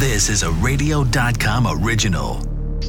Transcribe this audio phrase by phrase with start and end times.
[0.00, 2.40] This is a radio.com original.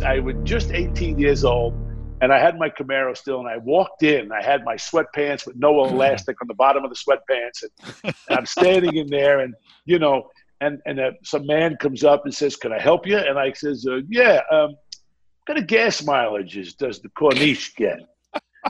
[0.01, 1.73] I was just 18 years old
[2.21, 4.31] and I had my Camaro still, and I walked in.
[4.31, 8.39] I had my sweatpants with no elastic on the bottom of the sweatpants, and, and
[8.39, 9.53] I'm standing in there, and
[9.83, 10.29] you know,
[10.61, 13.51] and and uh, some man comes up and says, "Can I help you?" And I
[13.51, 17.99] says, uh, "Yeah." Um, what kind of gas mileages does the Corniche get?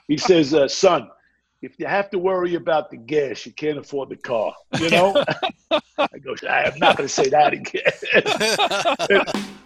[0.07, 1.07] He says, uh, "Son,
[1.61, 5.23] if you have to worry about the gas, you can't afford the car." You know.
[5.97, 7.83] I go, "I'm not going to say that again."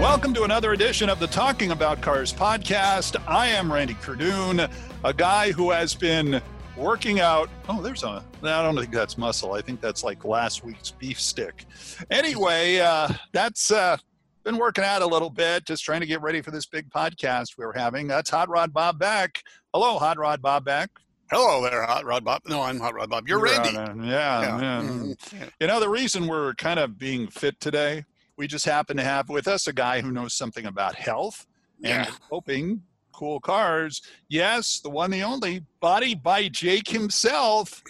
[0.00, 3.20] Welcome to another edition of the Talking About Cars podcast.
[3.26, 4.70] I am Randy Kerdoon,
[5.04, 6.40] a guy who has been
[6.76, 7.48] working out.
[7.68, 8.24] Oh, there's a.
[8.42, 9.52] I don't think that's muscle.
[9.52, 11.64] I think that's like last week's beef stick.
[12.10, 13.96] Anyway, uh, that's uh,
[14.44, 17.56] been working out a little bit, just trying to get ready for this big podcast
[17.58, 18.06] we're having.
[18.06, 19.42] That's Hot Rod Bob Beck.
[19.72, 20.90] Hello, Hot Rod Bob Beck.
[21.30, 22.42] Hello there, Hot Rod Bob.
[22.46, 23.26] No, I'm Hot Rod Bob.
[23.26, 24.06] You're, You're Randy.
[24.06, 24.60] yeah, Yeah.
[24.60, 24.82] yeah.
[24.82, 25.50] Mhm.
[25.60, 28.04] You know, the reason we're kind of being fit today,
[28.36, 31.46] we just happen to have with us a guy who knows something about health
[31.82, 32.10] and Yeah.
[32.30, 32.82] hoping
[33.16, 34.02] cool cars.
[34.28, 37.82] Yes, the one, the only, body by Jake himself.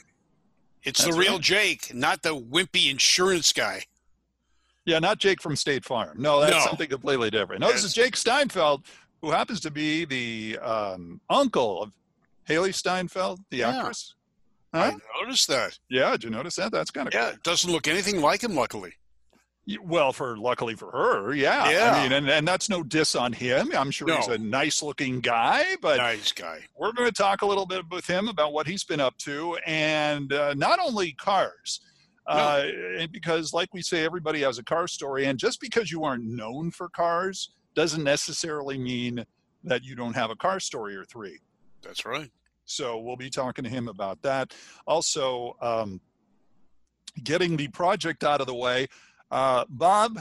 [0.85, 1.41] It's the real right.
[1.41, 3.83] Jake, not the wimpy insurance guy.
[4.85, 6.17] Yeah, not Jake from State Farm.
[6.21, 6.65] No, that's No.
[6.65, 7.61] something completely different.
[7.61, 8.85] No, this is Jake Steinfeld,
[9.21, 11.93] who happens to be the um, uncle of
[12.49, 13.79] Hailee Steinfeld, the Yeah.
[13.79, 14.15] actress.
[14.73, 14.93] Huh?
[14.95, 15.77] I noticed that.
[15.91, 16.71] Yeah, did you notice that?
[16.71, 18.93] That's kind of Yeah, It doesn't look anything like him, luckily.
[19.83, 21.69] Well, for luckily for her, yeah.
[21.71, 21.93] Yeah.
[21.97, 23.73] I mean, and, and that's no diss on him.
[23.77, 26.61] I'm sure he's a nice looking guy, but Nice guy.
[26.79, 29.57] we're going to talk a little bit with him about what he's been up to
[29.67, 31.81] and uh, not only cars.
[32.29, 32.67] Uh,
[33.13, 35.27] because, like we say, everybody has a car story.
[35.27, 39.25] And just because you aren't known for cars doesn't necessarily mean
[39.63, 41.39] that you don't have a car story or three.
[41.83, 42.31] That's right.
[42.65, 44.55] So we'll be talking to him about that.
[44.89, 46.01] Also, um,
[47.23, 48.89] getting the project out of the way.
[49.31, 50.19] Uh, Bob,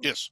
[0.00, 0.30] Yes.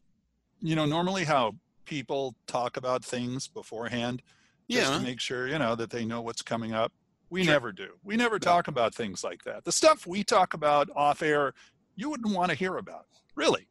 [0.60, 1.54] you know, normally how
[1.84, 4.22] people talk about things beforehand,
[4.71, 4.99] just Yeah.
[4.99, 6.93] to make sure, you know, that they know what's coming up.
[7.31, 7.53] We Sure.
[7.54, 7.99] never do.
[8.04, 9.65] We never talk about things like that.
[9.65, 11.54] The stuff we talk about off air,
[11.97, 13.06] you wouldn't want to hear about.
[13.34, 13.69] Really?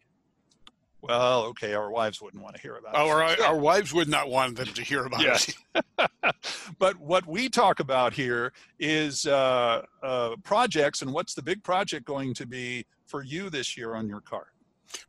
[1.02, 2.96] Well, okay, our wives wouldn't want to hear about.
[2.96, 2.98] it.
[2.98, 5.50] Our, our wives would not want them to hear about Yes.
[5.76, 5.86] it.
[6.80, 12.06] but what we talk about here is uh, uh, projects and what's the big project
[12.06, 14.48] going to be for you this year on your car?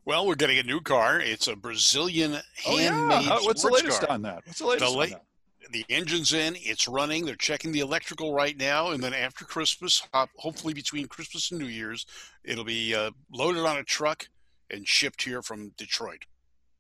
[0.04, 1.20] Well, we're getting a new car.
[1.20, 2.34] It's a Brazilian
[2.66, 4.10] Oh, handmade How- what's the latest car.
[4.10, 4.46] on that?
[4.46, 5.22] What's the latest la- that?
[5.70, 6.54] The engine's in.
[6.60, 7.24] It's running.
[7.26, 11.60] They're checking the electrical right now, and then after Christmas, uh, hopefully between Christmas and
[11.60, 12.06] New Year's,
[12.44, 14.28] it'll be uh, loaded on a truck
[14.70, 16.24] and shipped here from Detroit.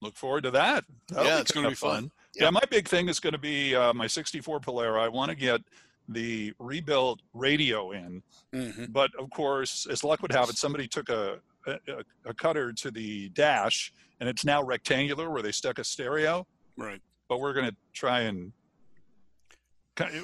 [0.02, 0.84] Look forward to that.
[1.08, 2.12] That'll Yeah, it's gonna be fun.
[2.34, 2.44] Yeah.
[2.44, 2.50] Yeah.
[2.50, 5.00] my big thing is going to be uh, my 64 Polara.
[5.00, 5.62] I want to get
[6.08, 8.22] the rebuilt radio in,
[8.52, 11.78] hmm but of course, as luck would have it, somebody took a, a,
[12.24, 16.46] a cutter to the dash, and it's now rectangular where they stuck a stereo.
[16.78, 17.00] Right.
[17.28, 18.52] but we're going to try and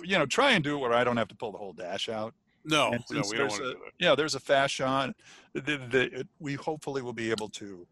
[0.04, 2.08] you know try and do it where I don't have to pull the whole dash
[2.08, 2.34] out.
[2.64, 3.92] No, no, we don't want to a- do that.
[3.98, 5.14] Yeah, there's a fashion.
[5.54, 5.60] The,
[5.90, 7.86] the, it, we hopefully will be able to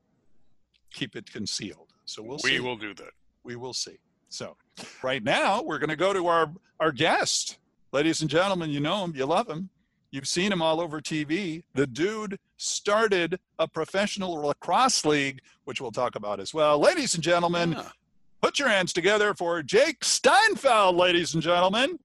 [0.93, 1.89] keep it concealed.
[2.05, 2.61] So we'll we see.
[2.61, 3.11] will do that.
[3.43, 3.99] We will see.
[4.29, 4.57] So
[5.03, 7.59] right now we're going to go to our our guest,
[7.93, 8.71] ladies and gentlemen.
[8.71, 9.71] You know him, you love him.
[10.11, 11.63] You've seen him all over TV.
[11.75, 16.79] The dude started a professional lacrosse league, which we'll talk about as well.
[16.79, 17.89] Ladies and gentlemen, Yeah.
[18.43, 21.99] Put your hands together for Jake Steinfeld, ladies and gentlemen.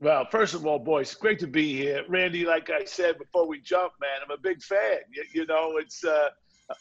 [0.00, 2.04] Well, first of all, boys, great to be here.
[2.08, 4.98] Randy, like I said before we jump, man, I'm a big fan.
[5.10, 6.28] You, you know, it's uh,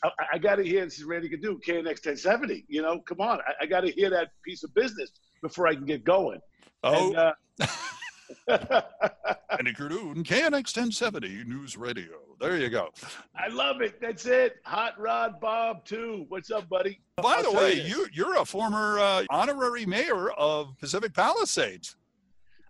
[0.04, 2.66] I, I got to hear this is Randy Kerdoon KNX 1070.
[2.68, 5.76] You know, come on, I, I got to hear that piece of business before I
[5.76, 6.40] can get going.
[6.84, 7.34] Oh,
[8.48, 8.82] And, uh,
[9.58, 12.20] Andy Kerdoon, KNX 1070 News Radio.
[12.40, 12.90] There you go.
[13.36, 14.02] I love it.
[14.02, 14.58] That's it.
[14.66, 16.26] Hot Rod Bob too.
[16.30, 17.00] What's up, buddy?
[17.18, 17.82] By I'll the way, you.
[17.82, 21.96] you you're a former uh, honorary mayor of Pacific Palisades.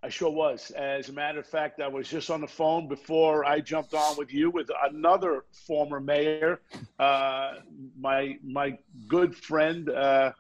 [0.04, 0.72] I sure was.
[0.72, 4.16] As a matter of fact, I was just on the phone before I jumped on
[4.18, 6.62] with you with another former mayor,
[7.00, 7.54] uh,
[8.00, 8.78] my my
[9.08, 10.32] good friend uh,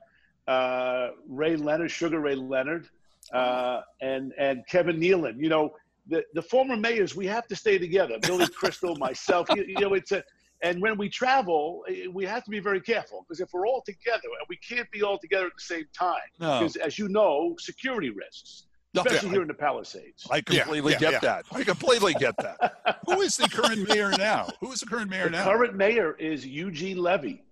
[0.47, 2.88] uh, Ray Leonard, Sugar Ray Leonard,
[3.33, 5.39] uh, and and Kevin Nealon.
[5.39, 5.74] You know,
[6.07, 8.18] the the former mayors we have to stay together.
[8.21, 9.47] Billy Crystal, myself.
[9.56, 10.24] You, you know, it's a.
[10.62, 13.81] And when we travel, eh, we have to be very careful because if we're all
[13.86, 16.15] together, we can't be all together at the same time.
[16.39, 18.63] No, Because, as you know, security risks,
[18.95, 20.25] especially yeah, here in the Palisades.
[20.31, 21.19] I completely yeah, get yeah.
[21.19, 21.45] that.
[21.51, 23.00] I completely get that.
[23.06, 24.47] Who is the current mayor now?
[24.62, 25.39] Who is the current mayor now?
[25.39, 25.51] The now?
[25.51, 27.44] current mayor is Eugene Levy.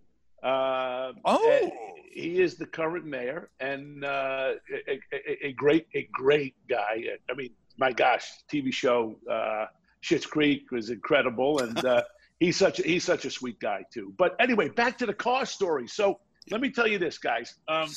[0.44, 1.72] Uh, Oh.
[2.12, 4.54] he is the current mayor and uh,
[4.88, 7.04] a, a, a, great, a great guy.
[7.30, 9.66] I mean, my gosh, TV show uh,
[10.04, 12.04] Schitt's Creek was incredible, and uh,
[12.40, 14.13] he's such a, he's such a sweet guy too.
[14.18, 15.88] But anyway, back to the car story.
[15.88, 16.19] So
[16.51, 17.56] let me tell you this, guys.
[17.68, 17.90] Um,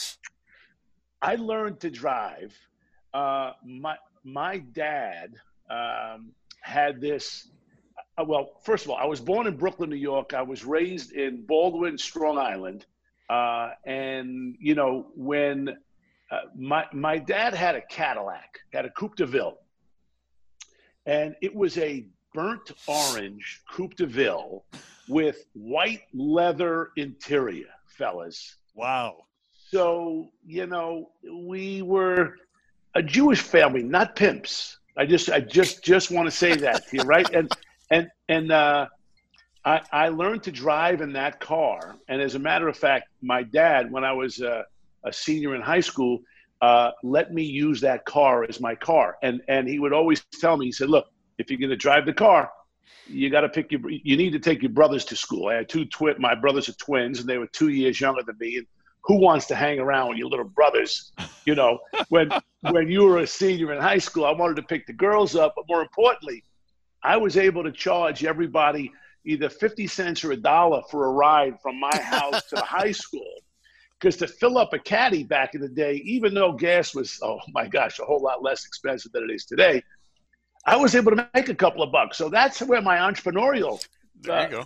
[1.21, 2.57] I learned to drive.
[3.13, 5.35] Uh, my my dad
[5.69, 6.31] um,
[6.63, 7.49] had this.
[8.19, 10.33] Uh, well, first of all, I was born in Brooklyn, New York.
[10.33, 12.87] I was raised in Baldwin, Strong Island,
[13.29, 15.77] uh, and you know when
[16.31, 19.59] uh, my my dad had a Cadillac, had a Coupe de Ville,
[21.05, 24.65] and it was a burnt orange Coupe de Ville
[25.09, 28.57] with white leather interior, fellas.
[28.75, 29.25] Wow.
[29.71, 32.37] So, you know, we were
[32.95, 34.79] a Jewish family, not pimps.
[34.97, 37.29] I just I just just want to say that to you, right?
[37.31, 37.51] And
[37.91, 38.87] and and uh
[39.65, 41.97] I, I learned to drive in that car.
[42.07, 44.65] And as a matter of fact, my dad, when I was a,
[45.03, 46.21] a senior in high school,
[46.63, 49.17] uh, let me use that car as my car.
[49.25, 51.07] And and he would always tell me, he said, look,
[51.39, 52.49] if you're going to drive the car,
[53.09, 53.81] you got to pick your.
[53.91, 55.49] You need to take your brothers to school.
[55.49, 56.15] I had two twin.
[56.19, 58.59] My brothers are twins, and they were two years younger than me.
[58.59, 58.67] And
[59.03, 61.13] who wants to hang around with your little brothers?
[61.45, 62.31] You know, when
[62.61, 65.55] when you were a senior in high school, I wanted to pick the girls up,
[65.57, 66.45] but more importantly,
[67.03, 68.93] I was able to charge everybody
[69.25, 72.93] either fifty cents or a dollar for a ride from my house to the high
[72.93, 73.35] school.
[73.99, 77.39] Because to fill up a caddy back in the day, even though gas was, oh
[77.55, 79.83] my gosh, a whole lot less expensive than it is today,
[80.67, 82.19] I was able to make a couple of bucks.
[82.19, 83.83] So that's where my entrepreneurial
[84.29, 84.65] uh,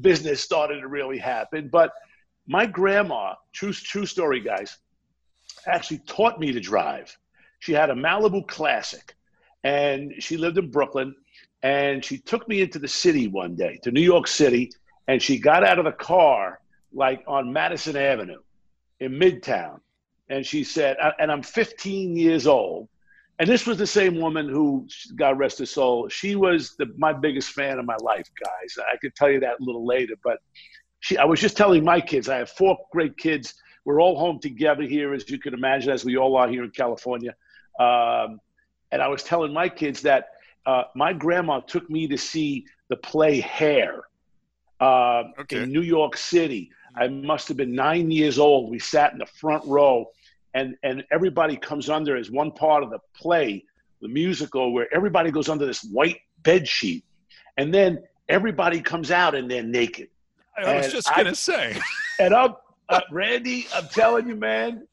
[0.00, 1.68] business started to really happen.
[1.72, 1.92] But
[2.46, 4.78] my grandma, true true story, guys,
[5.66, 7.16] actually taught me to drive.
[7.60, 9.14] She had a Malibu Classic,
[9.64, 11.14] and she lived in Brooklyn.
[11.62, 14.70] And she took me into the city one day, to New York City,
[15.08, 16.60] and she got out of the car
[16.92, 18.40] like on Madison Avenue
[19.00, 19.80] in Midtown.
[20.30, 22.88] And she said, and I'm 15 years old
[23.38, 27.12] and this was the same woman who, God rest her soul, she was the, my
[27.12, 28.76] biggest fan of my life, guys.
[28.92, 30.38] I could tell you that a little later, but
[31.00, 33.54] she, I was just telling my kids, I have four great kids.
[33.84, 36.70] We're all home together here, as you can imagine, as we all are here in
[36.70, 37.34] California.
[37.78, 38.40] Um,
[38.90, 40.30] and I was telling my kids that
[40.68, 44.02] uh, my grandma took me to see the play Hair
[44.80, 45.62] uh, okay.
[45.62, 46.70] in New York City.
[46.94, 48.70] I must have been nine years old.
[48.70, 50.06] We sat in the front row
[50.54, 53.64] and and everybody comes under as one part of the play,
[54.02, 57.04] the musical, where everybody goes under this white bed sheet,
[57.56, 60.08] and then everybody comes out and they're naked.
[60.56, 61.80] I was and just gonna I, say.
[62.20, 62.54] And I'm
[62.90, 63.68] uh, Randy.
[63.74, 64.86] I'm telling you, man.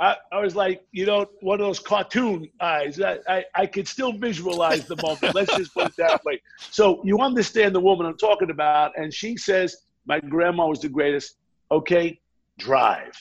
[0.00, 3.00] I, I, was like, you know, one of those cartoon eyes.
[3.00, 5.34] I, I, I could still visualize the moment.
[5.34, 6.40] Let's just put it that way.
[6.58, 9.76] So you understand the woman I'm talking about, and she says,
[10.06, 11.36] "My grandma was the greatest."
[11.70, 12.18] Okay,
[12.58, 13.12] drive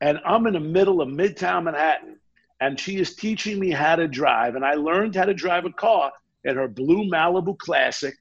[0.00, 2.18] and I'm in the middle of Midtown Manhattan,
[2.60, 4.54] and she is teaching me how to drive.
[4.54, 6.12] And I learned how to drive a car
[6.44, 8.14] in her blue Malibu Classic,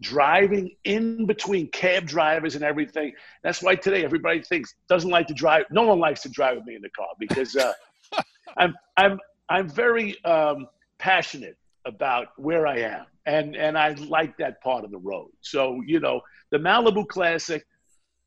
[0.00, 3.12] driving in between cab drivers and everything.
[3.42, 5.64] That's why today everybody thinks doesn't like to drive.
[5.70, 7.72] No one likes to drive with me in the car because uh,
[8.56, 9.18] I'm I'm
[9.48, 10.68] I'm very um,
[10.98, 15.30] passionate about where I am, and and I like that part of the road.
[15.40, 17.66] So you know, the Malibu Classic,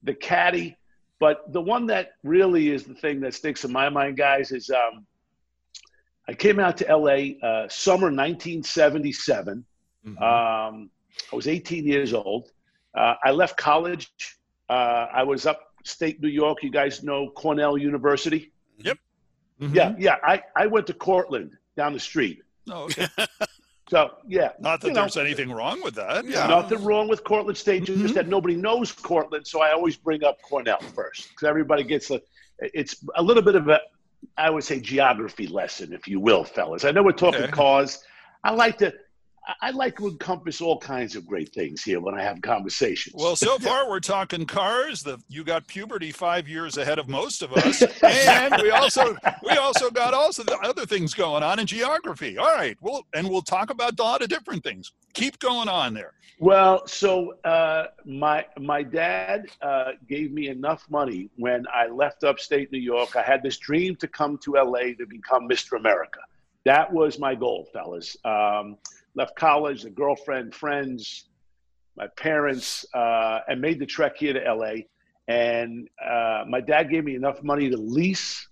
[0.03, 0.77] the Caddy
[1.23, 4.69] but the one that really is the thing that sticks in my mind, guys, is
[4.69, 5.05] um,
[6.27, 9.63] I came out to LA uh, summer 1977.
[10.05, 10.21] Mm-hmm.
[10.21, 10.89] Um,
[11.31, 12.51] I was 18 years old.
[12.95, 14.11] Uh, I left college.
[14.69, 16.63] Uh, I was upstate New York.
[16.63, 18.51] You guys know Cornell University?
[18.77, 18.97] Yep.
[19.59, 19.75] Mm-hmm.
[19.75, 20.15] Yeah, yeah.
[20.23, 22.41] I, I went to Cortland down the street.
[22.69, 23.07] Oh, okay.
[23.89, 26.25] So yeah, not that there's know, anything wrong with that.
[26.25, 26.47] Yeah.
[26.47, 27.83] Nothing wrong with Cortland State.
[27.83, 28.13] Just mm-hmm.
[28.13, 32.21] that nobody knows Cortland, so I always bring up Cornell first because everybody gets a.
[32.59, 33.81] It's a little bit of a,
[34.37, 36.85] I would say, geography lesson, if you will, fellas.
[36.85, 37.51] I know we're talking okay.
[37.51, 38.03] cause.
[38.43, 38.93] I like to
[39.61, 43.15] I like to encompass all kinds of great things here when I have conversations.
[43.17, 45.03] Well, so far we're talking cars.
[45.03, 49.57] The you got puberty five years ahead of most of us, and we also we
[49.57, 52.37] also got also the other things going on in geography.
[52.37, 54.93] All right, well, and we'll talk about a lot of different things.
[55.13, 56.13] Keep going on there.
[56.39, 62.71] Well, so uh, my my dad uh, gave me enough money when I left upstate
[62.71, 63.15] New York.
[63.15, 65.77] I had this dream to come to LA to become Mr.
[65.77, 66.19] America.
[66.65, 68.15] That was my goal, fellas.
[68.23, 68.77] Um,
[69.15, 71.29] left college, a girlfriend, friends,
[71.95, 74.73] my parents, uh, and made the trek here to LA.
[75.27, 78.47] And uh, my dad gave me enough money to lease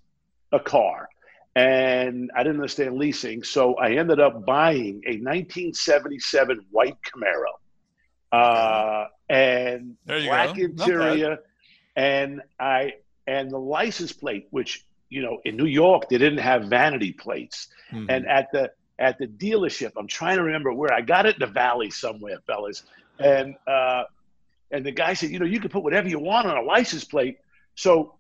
[0.52, 1.10] a car.
[1.56, 3.44] And I didn't understand leasing.
[3.44, 7.54] So I ended up buying a 1977 white Camaro.
[8.32, 11.40] Uh, and black interior.
[11.98, 12.94] And I
[13.28, 17.68] and the license plate, which you know in New York they didn't have vanity plates,
[17.92, 18.06] Mhm.
[18.10, 18.72] and at the
[19.02, 22.38] at the dealership, I'm trying to remember where I got it in the valley somewhere,
[22.46, 22.84] fellas,
[23.20, 24.04] and uh,
[24.72, 27.04] and the guy said, you know, you can put whatever you want on a license
[27.04, 27.40] plate.
[27.76, 28.16] So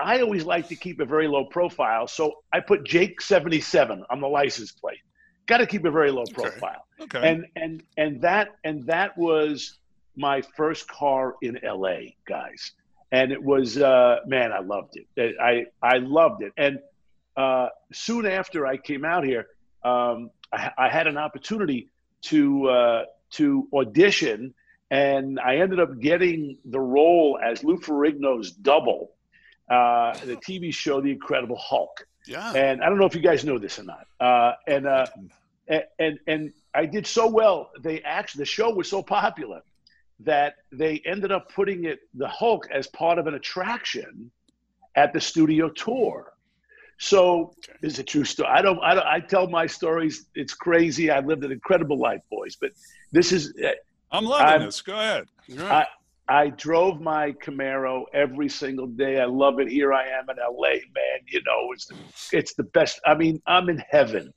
[0.00, 4.20] I always like to keep a very low profile, so I put Jake 77 on
[4.20, 4.98] the license plate.
[5.46, 7.18] Got to keep a very low profile okay.
[7.18, 7.28] okay.
[7.28, 9.78] and and and that and that was
[10.16, 12.72] my first car in LA, guys.
[13.10, 15.36] And it was uh, man, I loved it.
[15.40, 16.52] I I loved it.
[16.56, 16.78] And
[17.36, 19.46] uh, soon after I came out here,
[19.84, 21.90] um, I, I had an opportunity
[22.22, 24.54] to uh, to audition,
[24.90, 29.12] and I ended up getting the role as Lou Ferrigno's double,
[29.70, 32.06] uh, the TV show The Incredible Hulk.
[32.26, 32.52] Yeah.
[32.52, 34.06] And I don't know if you guys know this or not.
[34.20, 35.06] Uh, and uh,
[35.68, 37.70] and, and and I did so well.
[37.80, 39.62] They actually the show was so popular
[40.20, 44.30] that they ended up putting it the Hulk as part of an attraction
[44.94, 46.31] at the studio tour.
[47.02, 48.48] So it's a true story.
[48.48, 49.06] I don't, I don't.
[49.06, 50.26] I tell my stories.
[50.36, 51.10] It's crazy.
[51.10, 52.54] I lived an incredible life, boys.
[52.54, 52.70] But
[53.10, 53.52] this is.
[53.62, 53.70] Uh,
[54.12, 54.80] I'm loving I'm- this.
[54.80, 55.24] Go ahead.
[55.48, 55.84] Yeah.
[56.28, 59.20] I drove my Camaro every single day.
[59.20, 59.68] I love it.
[59.68, 61.18] Here I am in LA, man.
[61.26, 61.96] You know, it's the,
[62.32, 63.00] it's the best.
[63.04, 64.32] I mean, I'm in heaven.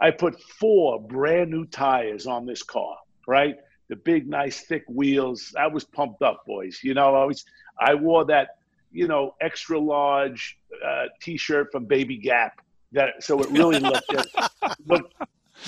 [0.00, 2.96] I put four brand new tires on this car,
[3.26, 3.56] right?
[3.88, 5.52] The big, nice, thick wheels.
[5.58, 6.78] I was pumped up, boys.
[6.84, 7.44] You know, I was.
[7.80, 8.55] I wore that,
[8.96, 12.60] you know, extra large uh, T-shirt from Baby Gap.
[12.92, 14.12] That so it really looked
[14.86, 15.14] looked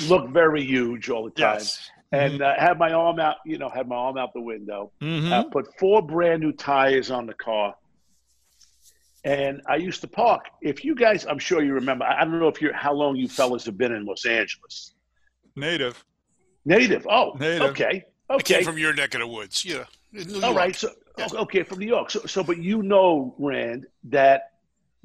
[0.08, 1.56] looked very huge all the time.
[1.58, 1.90] Yes.
[2.10, 4.92] And uh, had my arm out, you know, had my arm out the window.
[5.02, 5.30] Mhm.
[5.30, 7.74] I put four brand new tires on the car.
[9.24, 10.46] And I used to park.
[10.62, 12.04] If you guys, I'm sure you remember.
[12.04, 14.94] I I don't know if you're how long you fellas have been in Los Angeles.
[15.56, 16.02] Native.
[16.64, 17.06] Native.
[17.10, 17.70] Oh, Native.
[17.70, 18.62] okay, I came okay.
[18.64, 19.64] from your neck of the woods.
[19.64, 19.84] Yeah.
[20.14, 20.56] in New All York.
[20.56, 20.76] right.
[20.76, 20.88] So
[21.18, 21.40] Yeah.
[21.40, 22.10] okay, from New York.
[22.10, 24.52] So so, but you know, Rand, that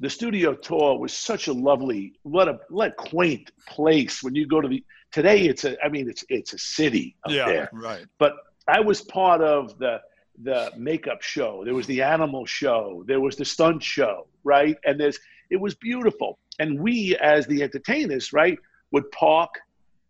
[0.00, 4.22] the studio tour was such a lovely, what a what a quaint place.
[4.22, 5.82] When you go to the today, it's a.
[5.84, 7.46] I mean, it's it's a city up yeah.
[7.46, 7.70] there.
[7.72, 8.06] Right.
[8.18, 8.34] but
[8.68, 10.00] I was part of the
[10.42, 11.64] the makeup show.
[11.64, 13.04] There was the animal show.
[13.06, 14.76] There was the stunt show, right?
[14.84, 15.18] And there's
[15.50, 16.38] it was beautiful.
[16.58, 18.58] And we, as the entertainers, right,
[18.90, 19.50] would park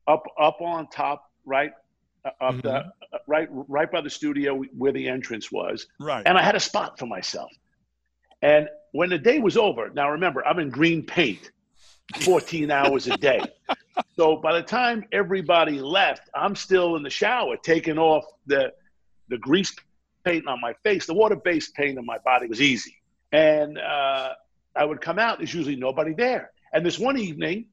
[0.07, 1.73] up up on top, right,
[2.25, 2.93] up the Mhm.
[3.13, 5.87] uh, right right by the studio where the entrance was.
[6.01, 6.23] Right.
[6.27, 7.51] And I had a spot for myself.
[8.43, 11.51] And when the day was over, now remember, I'm in green paint,
[12.21, 13.41] 14 hours a day.
[14.17, 18.73] So by the time everybody left, I'm still in the shower taking off the
[19.29, 19.75] the grease
[20.25, 21.07] paint on my face.
[21.07, 22.95] The water-based paint on my body was easy.
[23.33, 24.35] And uh,
[24.77, 26.53] I would come out, there's usually nobody there.
[26.73, 27.67] And this one evening,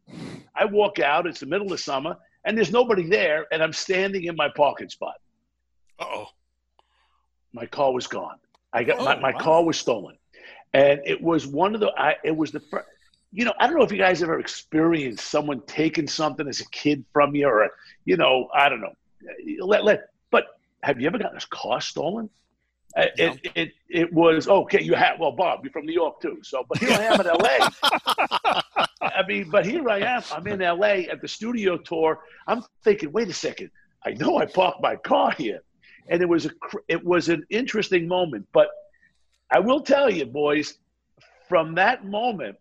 [0.55, 4.23] I walk out, it's the middle of summer, and there's nobody there, and I'm standing
[4.25, 5.15] in my parking spot
[5.99, 6.27] Uh-oh.
[7.53, 8.37] my car was gone.
[8.73, 9.39] I got Oh, my, my wow.
[9.39, 10.15] car was stolen,
[10.73, 11.89] and it was one of the.
[11.97, 12.87] I, it was the first.
[13.33, 16.69] You know, I don't know if you guys ever experienced someone taking something as a
[16.71, 17.69] kid from you, or
[18.05, 18.93] you know, I don't know.
[19.59, 20.09] Let let.
[20.31, 20.45] But
[20.83, 22.29] have you ever gotten a car stolen?
[22.95, 23.23] Uh, No.
[23.25, 24.81] It, it it was okay.
[24.81, 25.59] You have well, Bob.
[25.63, 26.39] You're from New York too.
[26.43, 28.61] So, but here I am in L.A.
[29.01, 30.21] I mean, but here I am.
[30.31, 32.19] I'm in LA at the studio tour.
[32.47, 33.71] I'm thinking, wait a second.
[34.05, 35.61] I know I parked my car here,
[36.07, 36.51] and it was a
[36.87, 38.47] it was an interesting moment.
[38.51, 38.69] But
[39.51, 40.75] I will tell you, boys,
[41.47, 42.57] from that moment,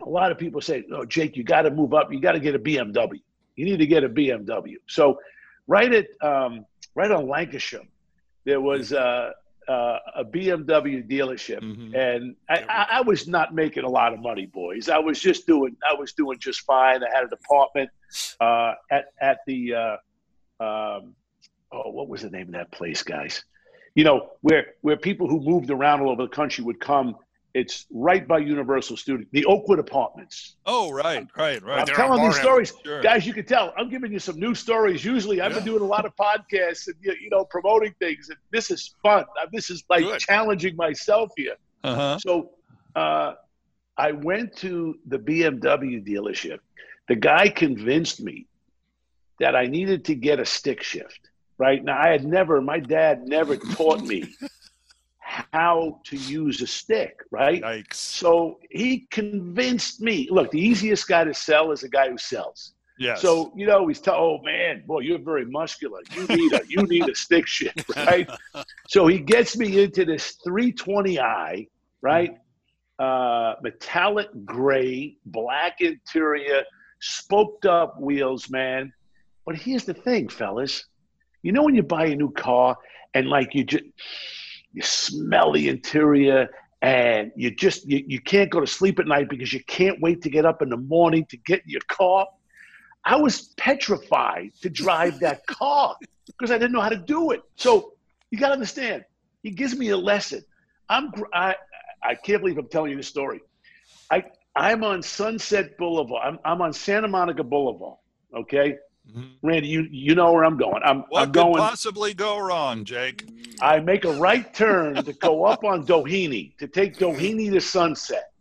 [0.00, 2.12] a lot of people say, "No, Jake, you got to move up.
[2.12, 3.20] You got to get a BMW.
[3.56, 5.18] You need to get a BMW." So,
[5.66, 7.86] right at um, right on Lankershim,
[8.44, 9.32] there was uh,
[9.68, 11.94] uh, a BMW dealership Mhm.
[11.96, 14.88] and I, I, I was not making a lot of money, boys.
[14.88, 17.02] I was just doing, I was doing just fine.
[17.02, 17.90] I had an apartment
[18.40, 19.96] uh, at at the, uh,
[20.60, 21.14] um,
[21.72, 23.44] oh, what was the name of that place, guys?
[23.94, 27.16] You know, where where people who moved around all over the country would come.
[27.56, 30.56] It's right by Universal Studios, the Oakwood Apartments.
[30.66, 31.78] Oh, right, right, right.
[31.80, 33.00] I'm there telling these stories, Sure.
[33.00, 33.26] guys.
[33.26, 35.02] You can tell I'm giving you some new stories.
[35.02, 38.28] Usually, I've been doing a lot of podcasts and you you know promoting things.
[38.28, 39.24] And this is fun.
[39.40, 40.20] Uh, This is like Good.
[40.20, 41.56] challenging myself here.
[41.82, 42.18] Uh-huh.
[42.18, 42.50] So
[42.94, 43.32] uh,
[43.96, 46.58] I went to the BMW dealership.
[47.08, 48.48] The guy convinced me
[49.40, 51.20] that I needed to get a stick shift.
[51.56, 54.24] Right now, I had never, my dad never taught me
[55.52, 57.20] how to use a stick.
[57.30, 57.62] Right.
[57.62, 57.94] Yikes.
[57.94, 60.28] So he convinced me.
[60.30, 62.72] Look, the easiest guy to sell is a guy who sells.
[62.98, 63.20] Yes.
[63.20, 66.00] So you know, he's tell, oh man, boy, you're very muscular.
[66.14, 68.28] You need a you need a stick shift, right?
[68.88, 71.68] so he gets me into this 320i,
[72.00, 72.38] right?
[72.98, 76.62] Uh, metallic gray, black interior,
[77.00, 78.90] spoked up wheels, man.
[79.44, 80.86] But here's the thing, fellas.
[81.42, 82.78] You know when you buy a new car
[83.12, 83.84] and like you just
[84.76, 86.48] you smell the interior
[86.82, 90.20] and you just you, you can't go to sleep at night because you can't wait
[90.20, 92.26] to get up in the morning to get in your car.
[93.02, 97.40] I was petrified to drive that car because I didn't know how to do it.
[97.56, 97.94] So
[98.30, 99.02] you got to understand.
[99.42, 100.44] He gives me a lesson.
[100.90, 101.56] I'm I
[102.02, 103.40] I can't believe I'm telling you this story.
[104.10, 106.20] I I'm on Sunset Boulevard.
[106.22, 107.96] I'm I'm on Santa Monica Boulevard.
[108.36, 108.76] Okay.
[109.42, 110.82] Randy, you you know where I'm going.
[110.84, 111.54] I'm what I'm going.
[111.54, 113.28] could possibly go wrong, Jake?
[113.60, 118.32] I make a right turn to go up on Doheny to take Doheny to Sunset.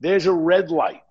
[0.00, 1.02] There's a red light.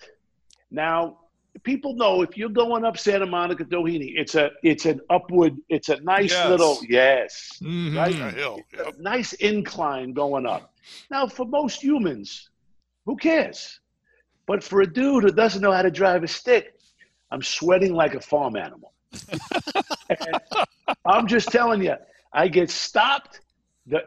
[0.71, 1.17] Now
[1.63, 5.89] people know if you're going up Santa Monica Doheny, it's a it's an upward, it's
[5.89, 6.49] a nice yes.
[6.49, 7.97] little yes, mm-hmm.
[7.97, 8.33] right?
[8.33, 8.95] Hill, yep.
[8.99, 10.73] nice incline going up.
[11.09, 12.49] Now, for most humans,
[13.05, 13.79] who cares?
[14.47, 16.74] But for a dude who doesn't know how to drive a stick,
[17.35, 18.93] I'm sweating like a farm animal.
[21.05, 21.95] I'm just telling you,
[22.31, 23.41] I get stopped.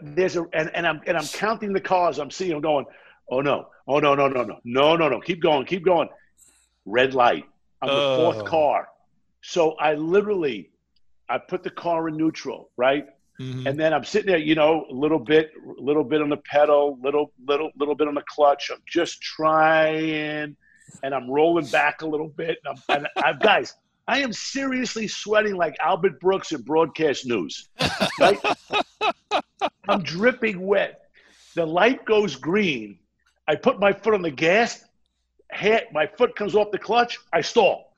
[0.01, 2.19] There's a and, and I'm and I'm counting the cars.
[2.19, 2.53] I'm seeing.
[2.53, 2.87] I'm going.
[3.31, 3.69] Oh no!
[3.87, 4.15] Oh no!
[4.15, 4.29] No!
[4.29, 4.45] No!
[4.45, 4.61] No!
[4.65, 4.97] No!
[4.97, 5.09] No!
[5.11, 5.21] No!
[5.21, 5.67] Keep going!
[5.67, 6.09] Keep going!
[6.87, 7.45] Red light.
[7.83, 8.17] I'm the uh.
[8.17, 8.89] fourth car.
[9.43, 10.71] So I literally,
[11.29, 13.05] I put the car in neutral, right?
[13.39, 13.67] Mm-hmm.
[13.67, 16.39] And then I'm sitting there, you know, a little bit, a little bit on the
[16.39, 18.71] pedal, little, little, little bit on the clutch.
[18.73, 20.57] I'm just trying,
[21.03, 22.59] and I'm rolling back a little bit.
[22.65, 23.75] And, I'm, and I, guys,
[24.07, 27.69] I am seriously sweating like Albert Brooks in broadcast news.
[28.19, 28.39] Right?
[29.89, 31.03] I'm dripping wet.
[31.55, 32.99] The light goes green.
[33.47, 34.85] I put my foot on the gas.
[35.93, 37.19] my foot comes off the clutch.
[37.33, 37.95] I stall.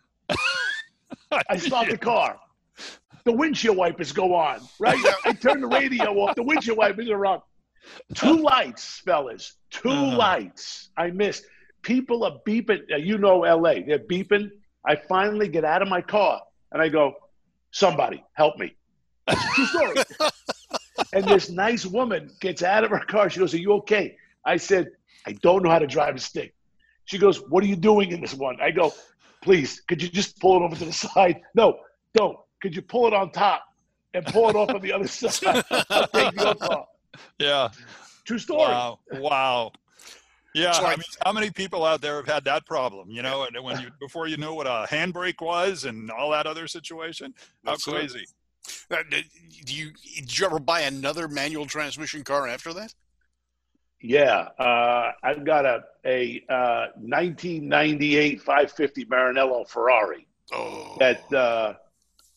[1.49, 2.39] I stop the car
[3.25, 4.99] the windshield wipers go on, right?
[5.25, 7.43] I turn the radio off, the windshield wipers are on.
[8.15, 10.17] Two lights, fellas, 2 uh-huh.
[10.17, 10.91] lights.
[10.97, 11.45] I missed.
[11.83, 12.81] People are beeping.
[12.99, 14.51] You know, LA, they're beeping.
[14.85, 16.41] I finally get out of my car
[16.73, 17.15] and I go,
[17.71, 18.75] somebody help me.
[19.55, 19.97] true story.
[21.13, 23.29] and this nice woman gets out of her car.
[23.31, 24.17] She goes, Are you okay?
[24.45, 24.91] I said,
[25.27, 26.55] I don't know how to drive a stick.
[27.05, 28.57] She goes, What are you doing in this one?
[28.61, 28.93] I go,
[29.43, 31.41] Please, could you just pull it over to the side?
[31.55, 31.81] No,
[32.15, 33.65] don't could you pull it on top
[34.15, 35.65] and pull it off on the other side?
[36.13, 36.87] take your car.
[37.39, 37.69] Yeah.
[38.25, 38.61] True story.
[38.71, 38.99] Wow.
[39.15, 39.73] Wow.
[40.55, 43.11] Yeah, I mean, how many people out there have had that problem?
[43.11, 46.47] You know, and when you before you knew what a handbrake was and all that
[46.47, 47.35] other situation,
[47.65, 48.25] how That's crazy.
[48.91, 52.95] Uh, did you did you ever buy another manual transmission car after that?
[54.03, 60.97] Yeah, uh, I've got a a uh, 1998 550 Maranello Ferrari oh.
[60.99, 61.75] that uh,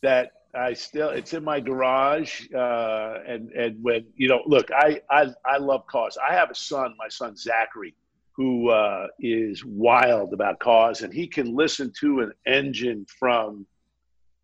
[0.02, 2.42] that I still it's in my garage.
[2.54, 6.18] Uh, and and when you know, look, I I I love cars.
[6.18, 7.96] I have a son, my son Zachary,
[8.36, 13.66] who uh, is wild about cars, and he can listen to an engine from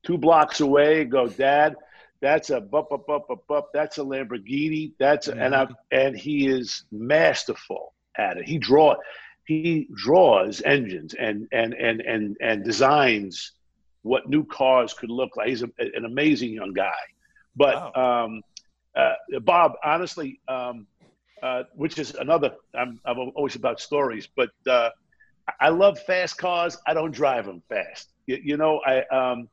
[0.06, 1.06] two blocks away.
[1.06, 1.76] go, Dad,
[2.22, 3.70] that's a bup up up up up.
[3.74, 4.94] That's a Lamborghini.
[5.00, 5.42] That's a, mm-hmm.
[5.42, 8.46] and I and he is masterful at it.
[8.46, 8.96] He draw
[9.46, 13.54] he draws engines and and and and and designs
[14.04, 15.50] what new cars could look like.
[15.50, 16.92] He's a, an amazing young guy.
[17.56, 18.26] But wow.
[18.26, 18.42] um,
[18.96, 20.88] uh, Bob, honestly, um,
[21.42, 24.90] uh, which is another, I'm, I'm, always about stories, but uh,
[25.60, 26.78] I love fast cars.
[26.88, 28.10] I don't drive them fast.
[28.28, 29.50] You, you know, I, um,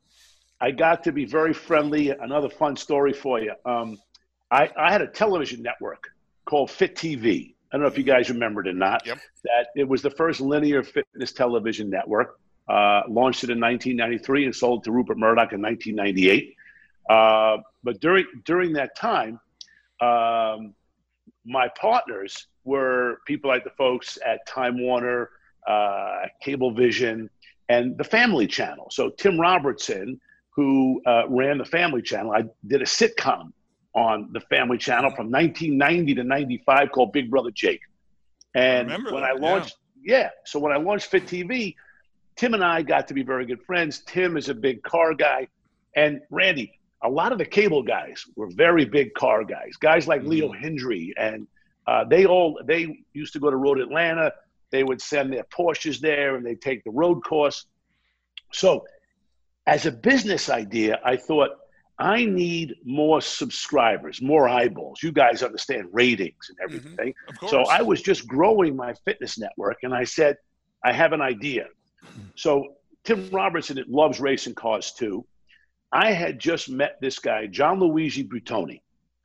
[0.60, 2.10] I got to be very friendly.
[2.10, 3.52] Another fun story for you.
[3.64, 3.98] Um,
[4.50, 6.08] I, I had a television network
[6.44, 7.54] called Fit TV.
[7.72, 9.06] I don't know if you guys remember it or not.
[9.06, 9.18] Yep.
[9.44, 14.54] That it was the first linear fitness television network uh, launched it in 1993 and
[14.54, 16.54] sold to Rupert Murdoch in 1998.
[17.08, 19.38] Uh, but during during that time,
[20.00, 20.74] um,
[21.46, 25.30] my partners were people like the folks at Time Warner,
[25.66, 27.28] uh, Cablevision,
[27.68, 28.88] and the Family Channel.
[28.90, 33.52] So Tim Robertson, who uh, ran the Family Channel, I did a sitcom
[33.94, 37.80] on the Family Channel from 1990 to 95 called Big Brother Jake.
[38.54, 40.18] And I when that, I launched, yeah.
[40.18, 41.74] yeah, so when I launched Fit TV,
[42.36, 44.00] Tim and I got to be very good friends.
[44.00, 45.48] Tim is a big car guy.
[45.94, 49.76] And Randy, a lot of the cable guys were very big car guys.
[49.80, 50.30] Guys like mm-hmm.
[50.30, 51.46] Leo Hindery and
[51.86, 54.32] uh, they all they used to go to Road Atlanta.
[54.70, 57.66] They would send their Porsches there and they take the road course.
[58.52, 58.84] So,
[59.66, 61.50] as a business idea, I thought
[61.98, 65.02] I need more subscribers, more eyeballs.
[65.02, 66.76] You guys understand ratings and mm-hmm.
[66.76, 67.14] everything.
[67.30, 67.46] Mm-hmm.
[67.48, 70.36] So I was just growing my fitness network, and I said,
[70.84, 71.66] I have an idea.
[72.34, 75.24] So Tim Robertson loves racing cars too.
[75.92, 78.80] I had just met this guy, John Luigi Buitoni,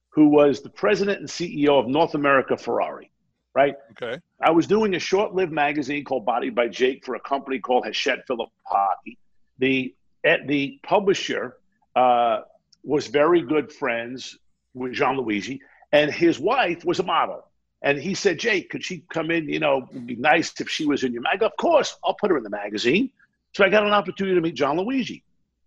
[0.10, 3.12] who was the president and CEO of North America Ferrari,
[3.56, 3.76] right?
[3.92, 4.20] Okay.
[4.42, 7.86] I was doing a short lived magazine called Body by Jake for a company called
[7.86, 9.18] Hachette Filipacchi.
[9.58, 11.58] The, at the publisher
[11.96, 12.42] uh,
[12.84, 14.38] was very good friends
[14.74, 17.44] with John Luigi, and his wife was a model.
[17.82, 19.50] And he said, Jake, could she come in?
[19.50, 21.42] You know, it'd be nice if she was in your mag.
[21.42, 23.10] Of course, I'll put her in the magazine.
[23.54, 25.24] So I got an opportunity to meet John Luigi.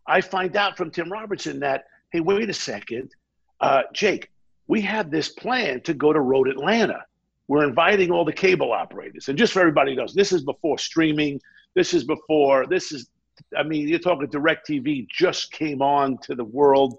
[0.06, 3.10] I find out from Tim Robertson that, hey, wait a second,
[3.60, 4.30] uh, Jake,
[4.66, 7.04] we have this plan to go to Road Atlanta.
[7.48, 9.28] We're inviting all the cable operators.
[9.28, 11.40] And just for everybody knows, this is before streaming.
[11.74, 13.08] This is before, this is,
[13.56, 16.96] I mean, you're talking DirecTV just came on to the world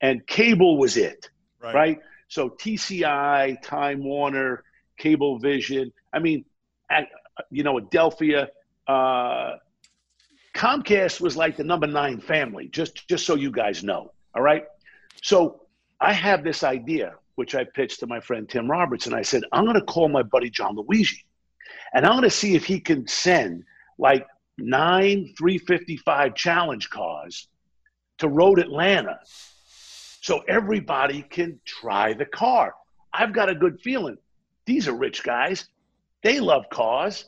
[0.00, 1.28] and cable was it,
[1.60, 1.74] right?
[1.74, 1.98] right?
[2.28, 4.62] So TCI, Time Warner,
[5.00, 6.44] Cablevision, I mean,
[6.90, 7.08] at,
[7.50, 8.48] you know, Adelphia,
[8.86, 9.56] uh,
[10.58, 14.10] Comcast was like the number nine family, just, just so you guys know.
[14.34, 14.64] All right.
[15.22, 15.62] So
[16.00, 19.44] I have this idea, which I pitched to my friend Tim Roberts, and I said,
[19.52, 21.24] I'm going to call my buddy John Luigi,
[21.94, 23.62] and I'm going to see if he can send
[23.98, 24.26] like
[24.58, 27.46] nine 355 challenge cars
[28.18, 29.20] to Road Atlanta
[30.20, 32.74] so everybody can try the car.
[33.14, 34.18] I've got a good feeling.
[34.66, 35.68] These are rich guys.
[36.24, 37.26] They love cars.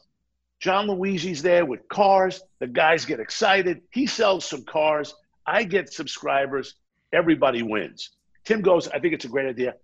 [0.60, 2.42] John Luigi's there with cars.
[2.58, 3.80] The guys get excited.
[3.92, 5.14] He sells some cars.
[5.46, 6.74] I get subscribers.
[7.12, 8.10] Everybody wins.
[8.44, 9.74] Tim goes, I think it's a great idea.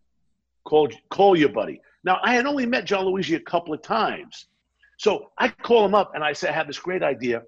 [0.65, 1.81] Call, call your buddy.
[2.05, 4.47] Now, I had only met John Luigi a couple of times.
[4.99, 7.43] So I call him up and I say, I have this great idea.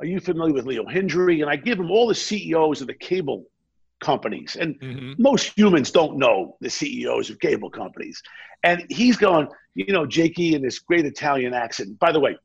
[0.00, 1.42] Are you familiar with Leo Hindery?
[1.42, 3.46] And I give him all the CEOs of the cable
[4.00, 4.56] companies.
[4.58, 5.20] And mm-hmm.
[5.20, 8.22] most humans don't know the CEOs of cable companies.
[8.62, 12.00] And he's going, you know, Jakey in this great Italian accent.
[12.00, 12.36] By the way,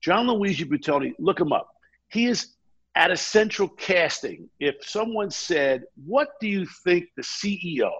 [0.00, 1.68] John Luigi Buitoni, look him up.
[2.08, 2.54] He is
[2.94, 4.48] at a central casting.
[4.60, 7.90] If someone said, What do you think the CEO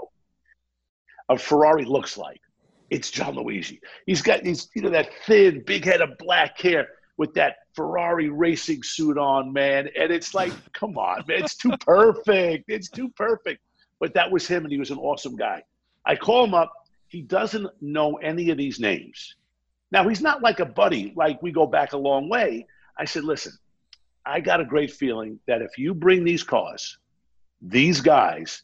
[1.29, 2.41] of Ferrari looks like?
[2.89, 3.81] It's John Luigi.
[4.07, 6.87] He's got these, you know, that thin, big head of black hair
[7.17, 9.89] with that Ferrari racing suit on, man.
[9.99, 12.67] And it's like, come on, man, it's too perfect.
[12.69, 13.61] It's too perfect.
[13.99, 15.65] But that was him, and he was an awesome guy.
[16.07, 16.73] I call him up.
[17.09, 19.37] He doesn't know any of these names.
[19.91, 22.67] Now, he's not like a buddy, like we go back a long way.
[22.99, 23.53] I said, listen,
[24.27, 26.99] I got a great feeling that if you bring these cars,
[27.63, 28.63] these guys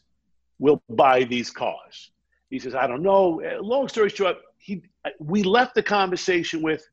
[0.59, 2.11] will buy these cars.
[2.49, 3.41] He says, I don't know.
[3.59, 4.83] Long story short, he,
[5.19, 6.87] we left the conversation with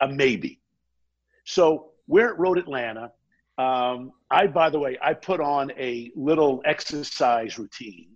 [0.00, 0.60] a maybe.
[1.44, 3.12] So we're at Road Atlanta.
[3.56, 8.10] Um, I, by the way, I put on a little exercise routine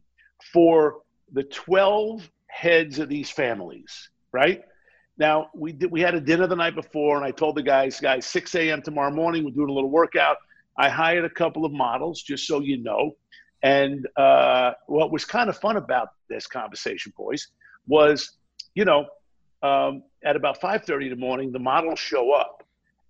[0.52, 0.98] for
[1.32, 4.62] the 12 heads of these families, right?
[5.18, 8.00] Now we did, we had a dinner the night before, and I told the guys,
[8.00, 8.82] guys, 6 a.m.
[8.82, 10.36] tomorrow morning, we're doing a little workout.
[10.78, 13.12] I hired a couple of models, just so you know.
[13.62, 17.48] And uh, what was kind of fun about this conversation, boys,
[17.86, 18.32] was,
[18.74, 19.06] you know,
[19.62, 22.62] um, at about 5:30 in the morning, the models show up,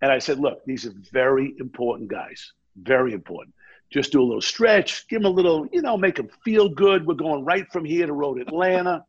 [0.02, 3.54] and I said, look, these are very important guys, very important.
[3.90, 7.06] Just do a little stretch, give them a little, you know, make them feel good.
[7.06, 9.04] We're going right from here to Road Atlanta.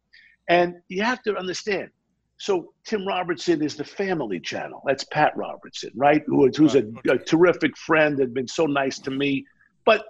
[0.47, 1.89] And you have to understand.
[2.38, 4.83] So Tim Robertson is the family channel.
[4.86, 6.23] That's Pat Robertson, right?
[6.27, 9.45] Who, who's a, a terrific friend, had been so nice to me.
[9.86, 10.05] But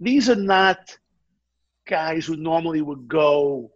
[0.00, 0.96] these are not
[1.86, 3.72] guys who normally would go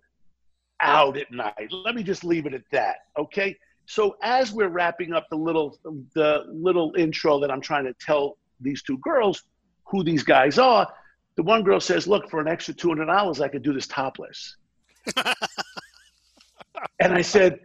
[0.81, 1.71] out at night.
[1.71, 2.97] Let me just leave it at that.
[3.19, 3.57] Okay.
[3.87, 5.79] So as we're wrapping up the little
[6.15, 9.43] the little intro that I'm trying to tell these two girls
[9.85, 10.87] who these guys are,
[11.37, 13.89] the one girl says, "Look, for an extra two hundred dollars, I could do this
[13.89, 14.57] topless."
[16.99, 17.61] and I said,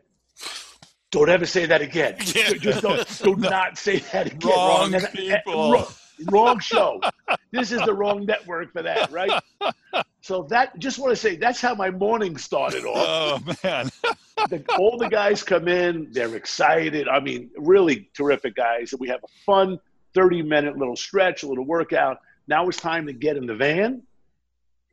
[1.12, 2.18] "Don't ever say that again.
[2.36, 2.54] Yeah.
[2.60, 5.54] Just don't, do not say that again." Wrong, wrong people.
[5.54, 5.86] Eh, wrong,
[6.32, 7.02] wrong show.
[7.52, 9.42] this is the wrong network for that, right?
[10.26, 13.44] So that just want to say that's how my morning started off.
[13.48, 13.92] Oh man!
[14.50, 17.08] the, all the guys come in, they're excited.
[17.08, 18.92] I mean, really terrific guys.
[18.98, 19.80] We have a fun
[20.16, 22.22] thirty-minute little stretch, a little workout.
[22.48, 24.02] Now it's time to get in the van.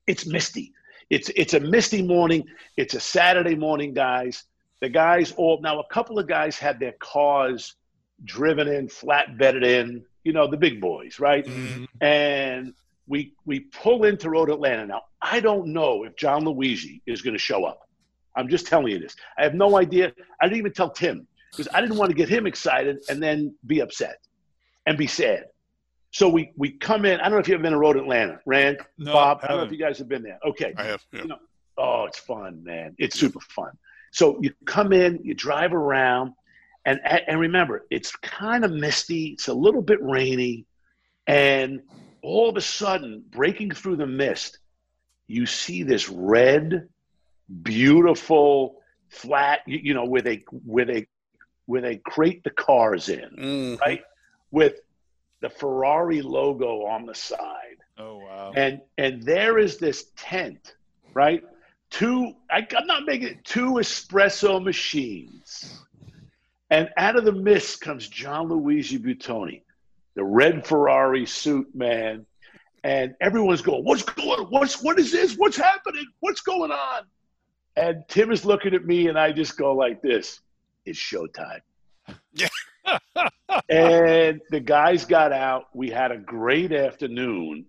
[0.06, 0.74] It's misty.
[1.12, 2.42] It's it's a misty morning.
[2.77, 4.44] It's a Saturday morning, guys.
[4.81, 7.77] The guys all now a couple of guys had their cars
[8.25, 11.44] driven in, flat bedded in you know, the big boys, right?
[11.44, 11.85] Mm-hmm.
[12.01, 12.75] And
[13.07, 14.87] we we pull into Road Atlanta.
[14.87, 17.88] Now, I don't know if John Luigi is going to show up.
[18.37, 19.14] I'm just telling you this.
[19.37, 20.12] I have no idea.
[20.40, 23.55] I didn't even tell Tim because I didn't want to get him excited and then
[23.66, 24.18] be upset
[24.87, 25.46] and be sad.
[26.12, 27.20] So we we come in.
[27.20, 29.40] I don't know if you've ever been to Road Atlanta, Rand, no, Bob.
[29.42, 30.38] I, I, don't know if you guys have been there.
[30.46, 31.03] Okay, I have.
[31.11, 31.22] Yeah.
[31.22, 31.38] You know,
[31.79, 32.94] oh, it's fun, man.
[32.98, 33.72] It's super fun.
[34.11, 36.35] So you come in, you drive around,
[36.85, 39.29] and and remember, it's kind of misty.
[39.29, 40.66] It's a little bit rainy,
[41.27, 41.81] and
[42.20, 44.59] all of a sudden, breaking through the mist,
[45.29, 46.88] you see this red,
[47.62, 49.61] beautiful, flat.
[49.66, 51.07] You, you know where they where they
[51.64, 53.81] where they crate the cars in, mm.
[53.81, 54.03] right?
[54.51, 54.75] With
[55.42, 57.76] the Ferrari logo on the side.
[57.98, 58.52] Oh wow!
[58.57, 60.76] And and there is this tent,
[61.12, 61.44] right?
[61.92, 62.35] two.
[62.50, 65.81] I, I'm not making it two espresso machines,
[66.70, 69.62] and out of the mist comes John Luigi Buitoni,
[70.14, 72.26] the red Ferrari suit man,
[72.83, 74.46] and everyone's going, "What's going?
[74.48, 75.37] What's what is this?
[75.37, 76.07] What's happening?
[76.20, 77.02] What's going on?"
[77.76, 80.40] And Tim is looking at me, and I just go like this:
[80.85, 81.61] "It's showtime."
[82.33, 82.48] Yeah.
[83.68, 85.68] and the guys got out.
[85.75, 87.66] We had a great afternoon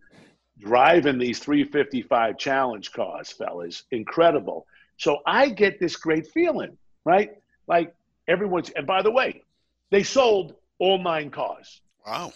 [0.60, 3.84] driving these 355 challenge cars, fellas.
[3.92, 4.66] Incredible.
[4.98, 7.32] So I get this great feeling, right?
[7.68, 7.94] Like
[8.28, 9.44] everyone's, and by the way,
[9.92, 11.82] they sold all nine cars.
[12.06, 12.34] Wow.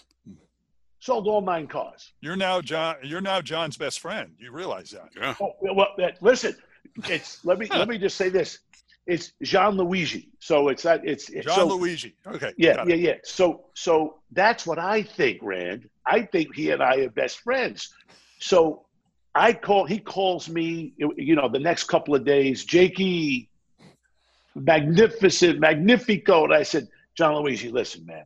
[0.99, 2.11] Sold all nine cars.
[2.21, 2.95] You're now John.
[3.03, 4.33] You're now John's best friend.
[4.39, 5.09] You realize that?
[5.15, 5.35] Yeah.
[5.39, 6.55] Oh, well, that, listen,
[7.07, 8.59] it's let me let me just say this.
[9.07, 10.29] It's Gian Luigi.
[10.39, 12.15] So it's that it's John so, Luigi.
[12.27, 12.53] Okay.
[12.57, 13.15] Yeah, yeah, yeah.
[13.23, 15.89] So, so that's what I think, Rand.
[16.05, 17.93] I think he and I are best friends.
[18.39, 18.85] So,
[19.33, 19.85] I call.
[19.85, 20.93] He calls me.
[20.97, 23.49] You know, the next couple of days, Jakey,
[24.55, 26.45] magnificent, magnifico.
[26.45, 28.25] And I said, John Luigi, listen, man.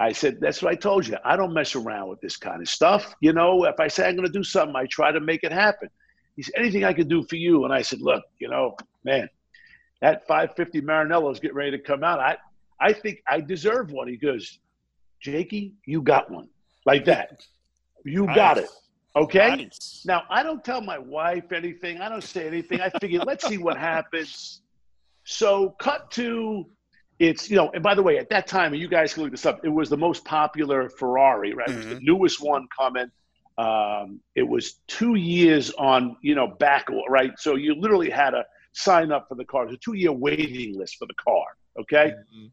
[0.00, 1.16] I said, that's what I told you.
[1.24, 3.14] I don't mess around with this kind of stuff.
[3.20, 5.50] You know, if I say I'm going to do something, I try to make it
[5.50, 5.88] happen.
[6.36, 7.64] He said, anything I can do for you?
[7.64, 9.28] And I said, look, you know, man,
[10.00, 12.20] that 550 Maranello is getting ready to come out.
[12.20, 12.36] I,
[12.80, 14.08] I think I deserve one.
[14.08, 14.58] He goes,
[15.20, 16.48] Jakey, you got one.
[16.86, 17.44] Like that.
[18.04, 18.66] You got Nice.
[18.66, 18.70] it.
[19.16, 19.56] Okay?
[19.56, 20.02] Nice.
[20.06, 22.00] Now, I don't tell my wife anything.
[22.00, 22.80] I don't say anything.
[22.80, 24.62] I figure, let's see what happens.
[25.24, 26.66] So, cut to
[27.18, 29.32] it's, you know, and by the way, at that time, and you guys can look
[29.32, 31.68] this up, it was the most popular Ferrari, right?
[31.68, 33.10] It was the newest one coming.
[33.56, 37.32] Um, it was two years on, you know, back, right?
[37.38, 39.66] So you literally had to sign up for the car.
[39.66, 41.46] Was a two year waiting list for the car,
[41.80, 42.12] okay?
[42.34, 42.50] Mhm.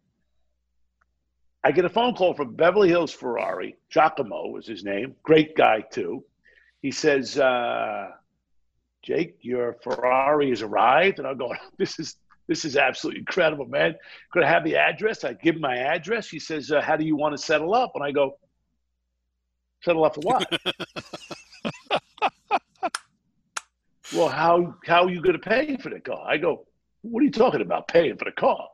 [1.64, 3.76] I get a phone call from Beverly Hills Ferrari.
[3.90, 5.16] Giacomo was his name.
[5.24, 6.24] Great guy, too.
[6.84, 8.12] He says, uh,
[9.02, 11.18] Jake, your Ferrari has arrived.
[11.18, 13.96] And I'm going, this is this is absolutely incredible, man.
[14.32, 15.24] Could I have the address?
[15.24, 16.30] I give him my address.
[16.30, 17.94] He says, uh, how do you want to settle up?
[17.96, 18.38] And I go,
[19.84, 20.48] settle up for what?
[24.14, 26.24] well, how how are you going to pay for the car?
[26.28, 26.66] I go,
[27.02, 28.68] what are you talking about paying for the car?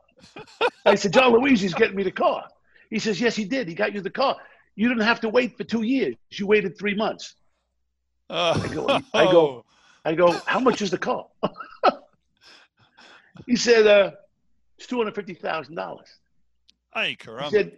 [0.86, 2.46] I said, John Luigi's getting me the car.
[2.90, 3.68] He says, yes, he did.
[3.68, 4.36] He got you the car.
[4.76, 6.14] You didn't have to wait for two years.
[6.30, 7.34] You waited three months.
[8.30, 8.52] Oh.
[8.62, 9.64] I go- I go-
[10.04, 11.26] I go, how much is the car?
[13.46, 14.10] he said, uh,
[14.76, 16.08] it's two hundred fifty thousand dollars.
[16.94, 17.16] Ay,
[17.50, 17.72] He said,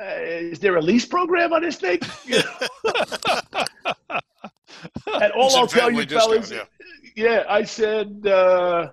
[0.00, 2.00] uh, is there a lease program on this thing?
[5.20, 6.68] And all I'll tell you, fellas, discount,
[7.16, 8.90] yeah, I said, uh,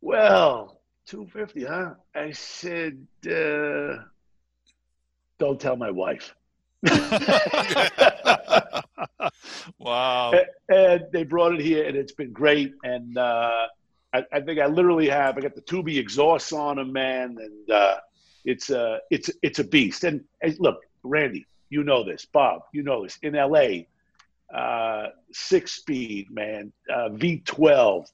[0.00, 1.94] well, two fifty, huh?
[2.14, 3.96] I said, uh,
[5.38, 6.34] don't tell my wife.
[9.78, 10.32] wow.
[10.68, 12.74] and they brought it here, and it's been great.
[12.84, 13.66] And uh,
[14.12, 17.70] I, I think I literally have I got the Tubi exhausts on them, man, and
[17.70, 17.96] uh,
[18.44, 20.04] it's a it's it's a beast.
[20.04, 22.24] And, and look, Randy, you know this.
[22.24, 23.18] Bob, you know this.
[23.22, 23.88] In L.A.,
[24.52, 28.06] uh, six speed, man, uh, V12.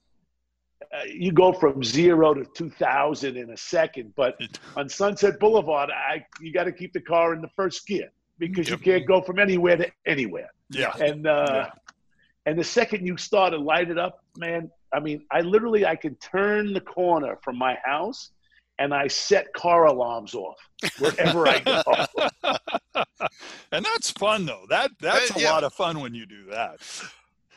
[0.93, 4.37] Uh, you go from zero to 2000 in a second, but
[4.77, 8.69] on Sunset Boulevard, I you got to keep the car in the first gear because
[8.69, 8.79] Yep.
[8.79, 10.51] you can't go from anywhere to anywhere.
[10.71, 10.93] Yeah.
[10.99, 11.71] And uh, Yeah.
[12.47, 15.97] and the second you start to light it up, man, I mean, I literally I
[15.97, 18.31] can turn the corner from my house
[18.79, 20.57] and I set car alarms off
[20.99, 21.83] wherever I go.
[23.73, 24.65] and that's fun though.
[24.69, 25.53] That that's Uh, a yeah.
[25.53, 26.79] lot of fun when you do that.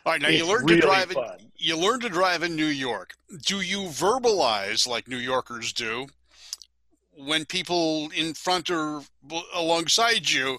[0.06, 1.17] All right, now you learn really to drive in,
[1.56, 3.15] you learn to drive in New York.
[3.45, 6.08] Do you verbalize like New Yorkers do
[7.15, 10.58] when people in front or b- alongside you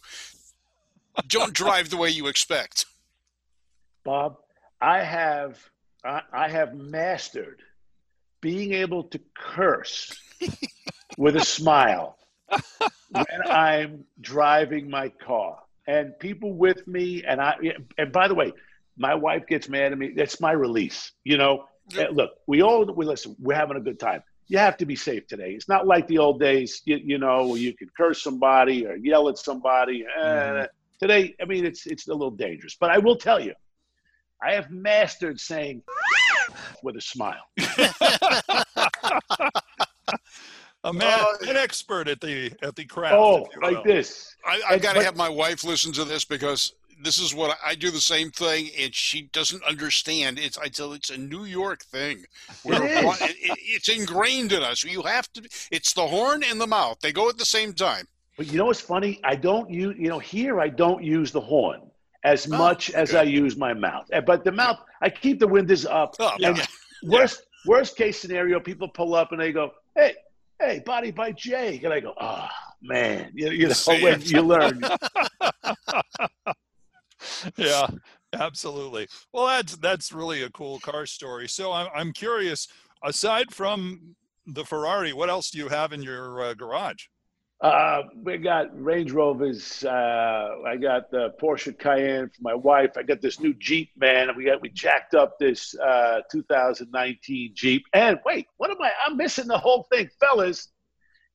[1.28, 2.86] don't drive the way you expect?
[4.02, 4.36] Bob,
[4.80, 5.58] I have
[6.04, 7.62] I, I have mastered
[8.40, 10.14] being able to curse
[11.18, 12.16] with a smile
[13.10, 15.58] when I'm driving my car.
[15.86, 17.56] And people with me, and I,
[17.98, 18.52] and by the way,
[18.96, 20.12] my wife gets mad at me.
[20.16, 21.12] That's my release.
[21.24, 22.10] You know, Yep.
[22.12, 23.36] Look, we all we listen.
[23.38, 24.22] We're having a good time.
[24.46, 25.50] You have to be safe today.
[25.52, 28.96] It's not like the old days, you, you know, where you could curse somebody or
[28.96, 30.04] yell at somebody.
[30.18, 30.66] Mhm.
[31.00, 32.74] Today, I mean, it's it's a little dangerous.
[32.78, 33.54] But I will tell you,
[34.42, 35.82] I have mastered saying
[36.82, 37.44] with a smile.
[40.84, 43.14] A man, Oh, an expert at the at the craft.
[43.16, 44.34] Oh, if you like this.
[44.44, 47.70] I, I got to have my wife listen to this because this is what I,
[47.70, 50.38] I do the same thing, and she doesn't understand.
[50.38, 52.24] It's I tell it's a New York thing.
[52.64, 53.20] We're, It is.
[53.22, 54.84] it- it- it's ingrained in us.
[54.84, 55.42] You have to.
[55.70, 56.98] It's the horn and the mouth.
[57.00, 58.06] They go at the same time.
[58.36, 59.20] But you know what's funny?
[59.24, 61.80] I don't use, you know, here I don't use the horn.
[62.24, 63.20] as Oh, much as okay.
[63.20, 64.06] I use my mouth.
[64.12, 66.14] Uh, But the mouth, I keep the windows up.
[66.20, 66.56] Oh, yeah.
[67.04, 70.14] worst worst case scenario, people pull up and they go, "Hey,
[70.60, 72.48] hey, body by Jake," and I go, "Oh
[72.82, 74.80] man," you, you know when you learn.
[77.56, 77.86] yeah,
[78.32, 79.08] absolutely.
[79.32, 81.48] Well, that's that's really a cool car story.
[81.48, 82.68] So I'm I'm curious.
[83.02, 87.04] Aside from the Ferrari, what else do you have in your uh, garage?
[87.64, 89.82] Uh, we got Range Rovers.
[89.84, 92.90] Uh, I got the Porsche Cayenne for my wife.
[92.98, 94.28] I got this new Jeep, man.
[94.36, 97.84] We got we jacked up this uh, 2019 Jeep.
[97.94, 98.90] And wait, what am I?
[99.06, 100.68] I'm missing the whole thing, fellas.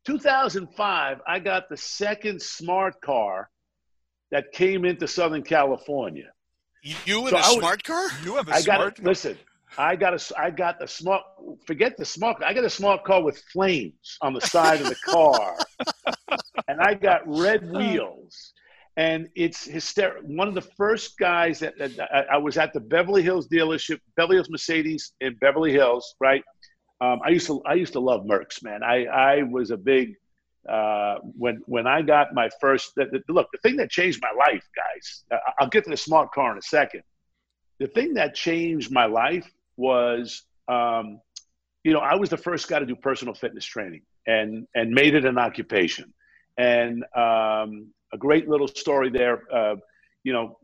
[0.05, 3.49] 2005, I got the second smart car
[4.29, 6.31] that came into Southern California.
[7.05, 8.07] You in So a I was- smart car?
[8.23, 8.99] You have a I got smart.
[8.99, 9.03] it.
[9.05, 9.37] Listen,
[9.79, 11.23] I got a, I got the smart.
[11.67, 12.41] Forget the smart.
[12.43, 15.57] I got a smart car with flames on the side of the car,
[16.67, 18.54] and I got red wheels.
[18.98, 20.24] And it's hysterical.
[20.36, 24.00] One of the first guys that, that I, I was at the Beverly Hills dealership,
[24.17, 26.43] Beverly Hills Mercedes in Beverly Hills, right?
[27.00, 28.84] Um, I used to I used to love Mercs, man.
[28.84, 30.15] I I was a big
[30.67, 32.91] uh, when when I got my first.
[32.98, 35.24] The, the, look, the thing that changed my life, guys.
[35.32, 37.04] I- I'll get to the smart car in a second
[37.80, 41.19] the thing that changed my life was um,
[41.84, 45.15] you know i was the first guy to do personal fitness training and and made
[45.15, 46.13] it an occupation
[46.60, 49.76] and um, a great little story there uh,
[50.24, 50.58] you know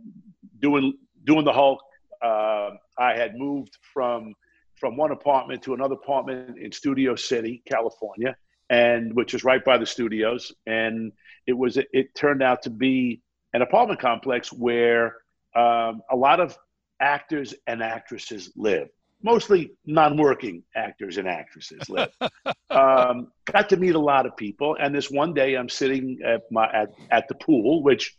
[0.60, 1.80] doing doing the hulk
[2.22, 4.34] uh, i had moved from
[4.76, 8.36] from one apartment to another apartment in studio city california
[8.70, 11.12] and which is right by the studios and
[11.48, 13.22] it was it turned out to be
[13.54, 15.16] an apartment complex where
[15.56, 16.58] um, a lot of
[17.00, 18.90] actors and actresses live.
[19.26, 22.12] Mostly non-working actors and actresses live.
[22.70, 26.44] um, got to meet a lot of people, and this one day I'm sitting at
[26.52, 28.16] my at, at the pool, which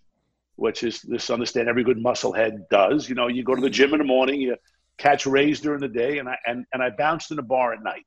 [0.57, 3.09] which is this understand every good musclehead does.
[3.09, 4.57] You know, you go to the gym in the morning, you
[4.99, 7.85] catch rays during the day, and I and, and I bounced in a bar at
[7.85, 8.05] night,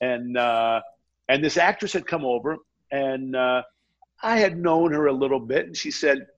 [0.00, 0.80] and uh,
[1.28, 2.58] and this actress had come over,
[2.92, 3.62] and uh,
[4.22, 6.28] I had known her a little bit, and she said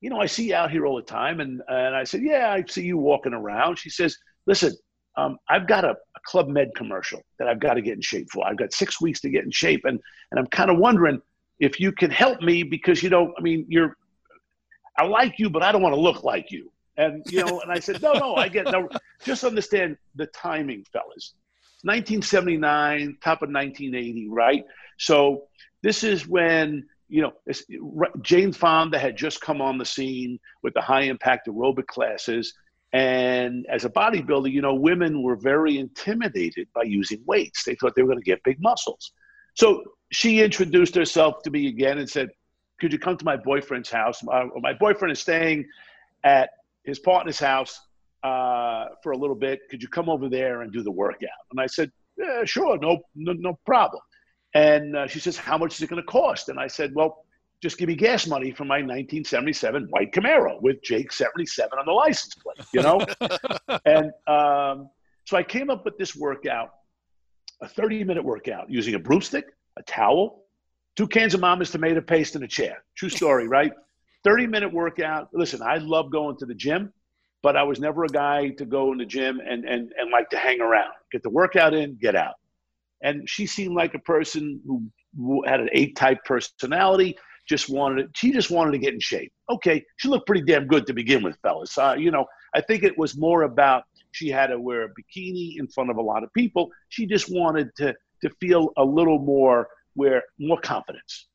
[0.00, 1.40] you know, I see you out here all the time.
[1.40, 3.78] And, and I said, yeah, I see you walking around.
[3.78, 4.72] She says, listen,
[5.16, 8.28] um, I've got a, a Club Med commercial that I've got to get in shape
[8.30, 8.46] for.
[8.46, 9.84] I've got six weeks to get in shape.
[9.84, 11.20] And, and I'm kind of wondering
[11.58, 13.96] if you can help me because, you know, I mean, you're,
[14.96, 16.70] I like you, but I don't want to look like you.
[16.96, 18.88] And, you know, and I said, no, no, I get, no,
[19.24, 21.34] just understand the timing, fellas.
[21.82, 24.64] 1979, top of 1980, right?
[24.98, 25.44] So
[25.82, 27.32] this is when you know,
[28.22, 32.54] Jane Fonda had just come on the scene with the high impact aerobic classes.
[32.92, 37.64] And as a bodybuilder, you know, women were very intimidated by using weights.
[37.64, 39.12] They thought they were going to get big muscles.
[39.54, 42.30] So she introduced herself to me again and said,
[42.80, 44.22] Could you come to my boyfriend's house?
[44.22, 45.66] My, my boyfriend is staying
[46.24, 46.50] at
[46.84, 47.78] his partner's house
[48.24, 49.60] uh, for a little bit.
[49.70, 51.28] Could you come over there and do the workout?
[51.52, 54.02] And I said, yeah, Sure, no, no, no problem.
[54.54, 56.48] And uh, she says, How much is it going to cost?
[56.48, 57.24] And I said, Well,
[57.62, 61.92] just give me gas money for my 1977 white Camaro with Jake 77 on the
[61.92, 63.00] license plate, you know?
[63.84, 64.90] and um,
[65.26, 66.70] so I came up with this workout,
[67.60, 69.44] a 30 minute workout using a broomstick,
[69.78, 70.44] a towel,
[70.96, 72.82] two cans of mama's tomato paste, and a chair.
[72.96, 73.72] True story, right?
[74.24, 75.28] 30 minute workout.
[75.32, 76.92] Listen, I love going to the gym,
[77.42, 80.30] but I was never a guy to go in the gym and, and, and like
[80.30, 82.34] to hang around, get the workout in, get out
[83.02, 84.60] and she seemed like a person
[85.16, 87.16] who had an eight type personality
[87.50, 89.32] just wanted she just wanted to get in shape.
[89.50, 91.76] Okay she looked pretty damn good to begin with fellas.
[91.76, 93.82] Uh, you know i think it was more about
[94.12, 96.70] she had to wear a bikini in front of a lot of people.
[96.88, 101.26] She just wanted to to feel a little more where more confidence.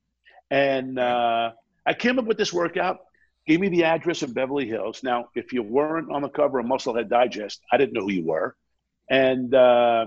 [0.50, 1.52] And uh,
[1.86, 3.00] i came up with this workout.
[3.48, 5.04] Gave me the address in beverly hills.
[5.04, 8.26] Now if you weren't on the cover of musclehead digest i didn't know who you
[8.26, 8.56] were.
[9.10, 10.06] And uh,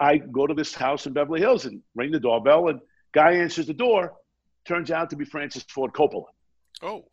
[0.00, 2.80] I go to this house in Beverly Hills and ring the doorbell, and
[3.12, 4.14] guy answers the door.
[4.64, 6.26] Turns out to be Francis Ford Coppola.
[6.82, 7.04] Oh,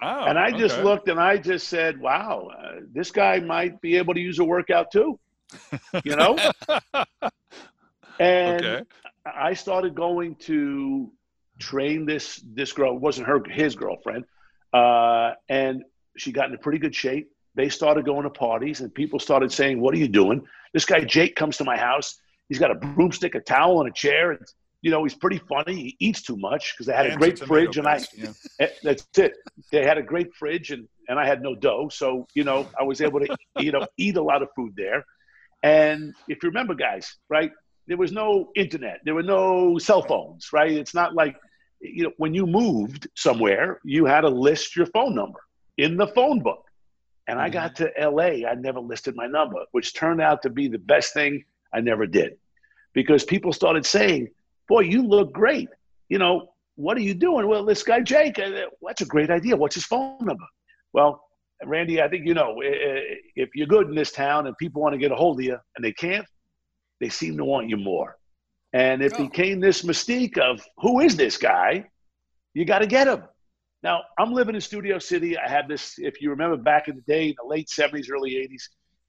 [0.00, 0.26] wow!
[0.26, 0.84] and I just okay.
[0.84, 4.44] looked and I just said, "Wow, uh, this guy might be able to use a
[4.44, 5.18] workout too,"
[6.04, 6.38] you know.
[8.20, 8.82] and okay.
[9.24, 11.10] I started going to
[11.58, 12.94] train this this girl.
[12.94, 14.24] It wasn't her his girlfriend,
[14.72, 15.84] uh, and
[16.16, 17.30] she got into pretty good shape.
[17.54, 21.00] They started going to parties, and people started saying, "What are you doing?" This guy
[21.04, 22.18] Jake comes to my house.
[22.48, 24.32] He's got a broomstick, a towel, and a chair.
[24.32, 24.40] And,
[24.82, 25.74] you know, he's pretty funny.
[25.74, 28.00] He eats too much because they had a great fridge, and I.
[28.16, 28.68] yeah.
[28.82, 29.34] That's it.
[29.70, 32.84] They had a great fridge, and and I had no dough, so you know I
[32.84, 35.04] was able to you know eat a lot of food there.
[35.62, 37.50] And if you remember, guys, right?
[37.86, 39.00] There was no internet.
[39.04, 40.72] There were no cell phones, right?
[40.72, 41.36] It's not like
[41.80, 45.40] you know when you moved somewhere, you had to list your phone number
[45.76, 46.64] in the phone book.
[47.26, 50.66] And I got to LA, I never listed my number, which turned out to be
[50.66, 52.38] the best thing I never did.
[52.92, 54.30] Because people started saying,
[54.70, 55.68] Boy, you look great.
[56.08, 56.46] You know,
[56.76, 57.48] what are you doing?
[57.48, 59.56] Well, this guy, Jake, uh, that's a great idea.
[59.56, 60.44] What's his phone number?
[60.92, 61.20] Well,
[61.64, 64.98] Randy, I think you know, if you're good in this town and people want to
[64.98, 66.24] get a hold of you and they can't,
[67.00, 68.16] they seem to want you more.
[68.72, 69.24] And it oh.
[69.24, 71.86] became this mystique of who is this guy?
[72.54, 73.24] You got to get him.
[73.82, 75.36] Now, I'm living in Studio City.
[75.36, 78.34] I had this, if you remember back in the day, in the late 70s, early
[78.34, 78.62] 80s,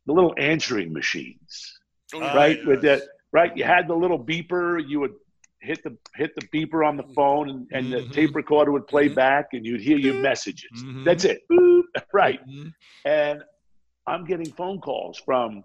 [0.08, 1.80] the little answering machines,
[2.16, 2.58] oh, right?
[2.58, 2.66] Yes.
[2.66, 3.56] With that, right?
[3.56, 4.82] You had the little beeper.
[4.86, 5.14] You would
[5.62, 8.08] hit the hit the beeper on the phone, and, and mm-hmm.
[8.08, 9.16] the tape recorder would play mm-hmm.
[9.16, 10.84] back, and you'd hear your messages.
[10.84, 11.04] Mm-hmm.
[11.04, 11.42] That's it,
[12.14, 12.40] right?
[12.48, 12.70] Mm-hmm.
[13.06, 13.44] And
[14.08, 15.64] I'm getting phone calls from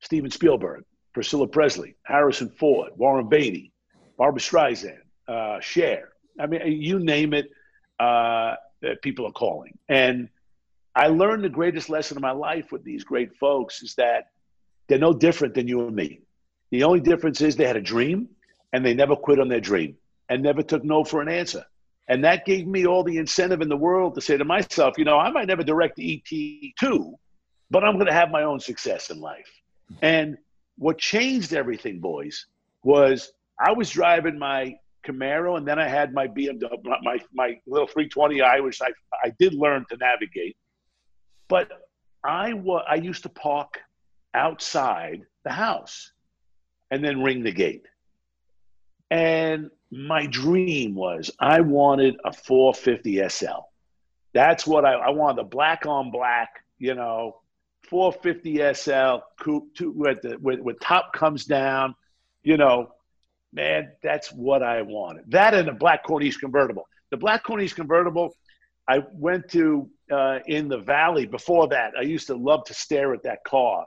[0.00, 3.72] Steven Spielberg, Priscilla Presley, Harrison Ford, Warren Beatty,
[4.16, 6.10] Barbra Streisand, uh, Cher.
[6.38, 7.50] I mean, you name it
[7.98, 8.54] uh,
[9.02, 9.78] people are calling.
[9.88, 10.28] And
[10.94, 14.30] I learned the greatest lesson of my life with these great folks is that
[14.88, 16.20] they're no different than you and me.
[16.70, 18.28] The only difference is they had a dream
[18.74, 19.96] and they never quit on their dream
[20.28, 21.64] and never took no for an answer.
[22.08, 25.04] And that gave me all the incentive in the world to say to myself, you
[25.04, 27.14] know, I might never direct ET2,
[27.70, 29.48] but I'm going to have my own success in life.
[30.02, 30.36] And
[30.76, 32.46] what changed everything, boys,
[32.82, 33.32] was
[33.64, 34.74] I was driving my
[35.06, 36.62] Camaro, and then I had my BMW,
[37.02, 38.88] my my little 320i, which I
[39.22, 40.56] I did learn to navigate.
[41.48, 41.70] But
[42.24, 43.78] I was I used to park
[44.34, 46.10] outside the house,
[46.90, 47.86] and then ring the gate.
[49.10, 53.68] And my dream was I wanted a 450 SL.
[54.32, 57.40] That's what I, I wanted the black on black, you know,
[57.88, 61.94] 450 SL coupe with the with, with top comes down,
[62.42, 62.92] you know,
[63.52, 65.30] man, that's what I wanted.
[65.30, 66.88] That and the black Corniche convertible.
[67.10, 68.34] The black Corniche convertible,
[68.88, 71.92] I went to uh, in the valley before that.
[71.96, 73.86] I used to love to stare at that car.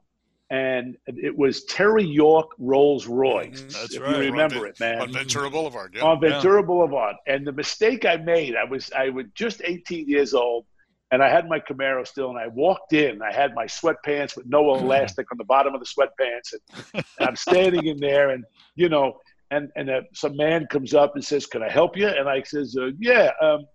[0.49, 3.61] And it was Terry York Rolls Royce.
[3.61, 3.67] Mm-hmm.
[3.67, 4.15] That's if right.
[4.15, 5.01] You remember on it, man.
[5.01, 5.93] On Ventura Boulevard.
[5.95, 6.03] Yeah.
[6.03, 6.65] On Ventura yeah.
[6.65, 7.15] Boulevard.
[7.27, 10.65] And the mistake I made, I was I was just 18 years old,
[11.11, 13.21] and I had my Camaro still, and I walked in.
[13.21, 17.29] I had my sweatpants with no elastic on the bottom of the sweatpants, and, and
[17.29, 18.43] I'm standing in there, and
[18.75, 19.17] you know,
[19.51, 22.41] and and uh, some man comes up and says, "Can I help you?" And I
[22.43, 23.65] says, uh, "Yeah." Um,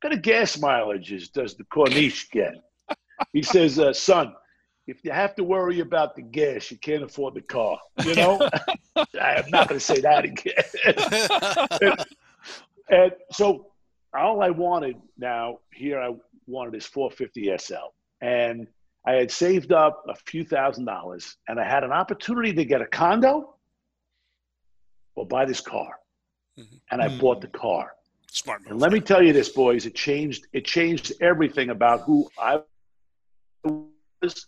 [0.00, 2.54] what kind of gas mileages does the Corniche get?
[3.32, 4.34] He says, uh, "Son,
[4.86, 8.48] if you have to worry about the gas, you can't afford the car." You know,
[8.96, 10.54] I'm not going to say that again.
[11.80, 12.04] and,
[12.88, 13.72] and so,
[14.14, 16.14] all I wanted now here, I
[16.46, 17.74] wanted is 450 SL,
[18.20, 18.66] and
[19.06, 22.80] I had saved up a few thousand dollars, and I had an opportunity to get
[22.80, 23.56] a condo
[25.14, 25.98] or buy this car.
[26.58, 26.76] Mm-hmm.
[26.90, 27.20] And I mm-hmm.
[27.20, 27.92] bought the car.
[28.30, 28.62] Smart.
[28.62, 28.72] Man.
[28.72, 32.62] And let me tell you this, boys, it changed it changed everything about who I
[33.64, 34.46] was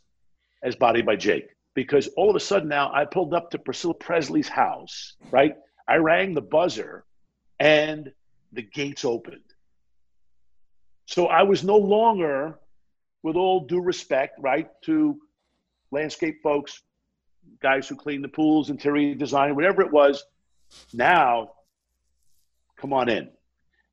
[0.64, 1.48] as Body by Jake.
[1.74, 5.54] Because all of a sudden now I pulled up to Priscilla Presley's house, right?
[5.86, 7.04] I rang the buzzer
[7.60, 8.10] and
[8.52, 9.42] the gates opened.
[11.06, 12.58] So I was no longer,
[13.22, 15.20] with all due respect, right, to
[15.90, 16.80] landscape folks,
[17.60, 20.24] guys who clean the pools, interior design, whatever it was,
[20.92, 21.50] now,
[22.76, 23.28] come on in,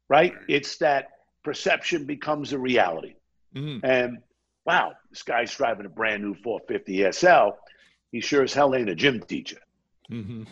[0.07, 0.33] right?
[0.47, 1.09] It's that
[1.43, 3.15] perception becomes a reality.
[3.55, 3.85] Mm-hmm.
[3.85, 4.17] And
[4.65, 7.57] wow, this guy's driving a brand new 450 SL.
[8.11, 9.59] He sure as hell ain't a gym teacher.
[10.11, 10.43] Mm-hmm.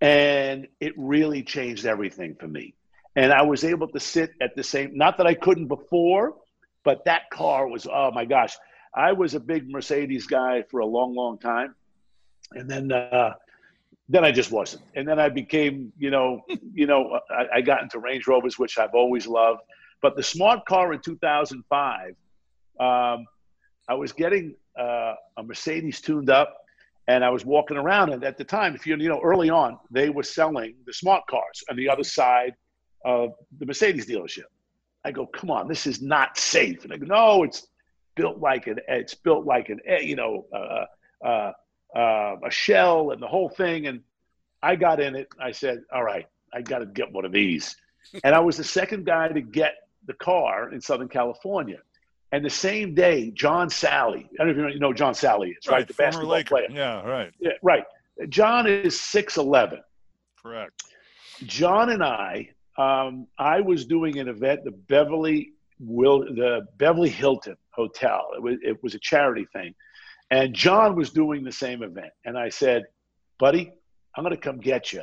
[0.00, 2.74] And it really changed everything for me.
[3.16, 6.34] And I was able to sit at the same, not that I couldn't before,
[6.84, 8.56] but that car was, oh my gosh.
[8.94, 11.74] I was a big Mercedes guy for a long, long time.
[12.52, 13.34] And then uh,
[14.08, 14.84] then I just wasn't.
[14.94, 16.42] And then I became, you know,
[16.72, 19.60] you know, I, I, got into Range Rovers, which I've always loved.
[20.00, 22.14] But the smart car in 2005,
[22.78, 23.26] um,
[23.88, 26.56] I was getting uh, a Mercedes tuned up,
[27.08, 28.12] and I was walking around.
[28.12, 31.26] And at the time, if you you know, early on, they were selling the smart
[31.28, 32.54] cars on the other side
[33.04, 34.44] of the Mercedes dealership.
[35.04, 36.82] I go, come on, this is not safe.
[36.82, 37.68] And I go, no, it's
[38.16, 40.86] built like an, it's built like an, you know, uh,
[41.24, 41.52] uh,
[41.96, 43.86] uh, a shell and the whole thing.
[43.86, 44.00] And
[44.62, 45.28] I got in it.
[45.40, 47.76] I said, all right, I got to get one of these.
[48.24, 49.74] and I was the second guy to get
[50.06, 51.78] the car in Southern California.
[52.32, 55.66] And the same day, John Salley, I don't know if you know John Salley is,
[55.66, 55.74] right?
[55.74, 55.88] right?
[55.88, 56.48] The basketball Laker.
[56.48, 56.66] player.
[56.70, 57.32] Yeah, right.
[57.38, 57.84] Yeah, right.
[58.28, 59.80] John is 6'11.
[60.42, 60.82] Correct.
[61.44, 67.56] John and I, um, I was doing an event, the Beverly Will, the Beverly Hilton
[67.70, 68.28] Hotel.
[68.36, 69.74] It was, it was a charity thing.
[70.30, 72.10] And John was doing the same event.
[72.24, 72.84] And I said,
[73.38, 73.70] buddy,
[74.16, 75.02] I'm going to come get you.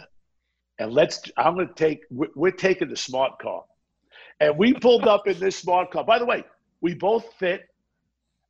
[0.80, 3.64] And let's, I'm going to take, we're taking the smart car.
[4.40, 6.04] And we pulled up in this smart car.
[6.04, 6.44] By the way,
[6.84, 7.70] We both fit.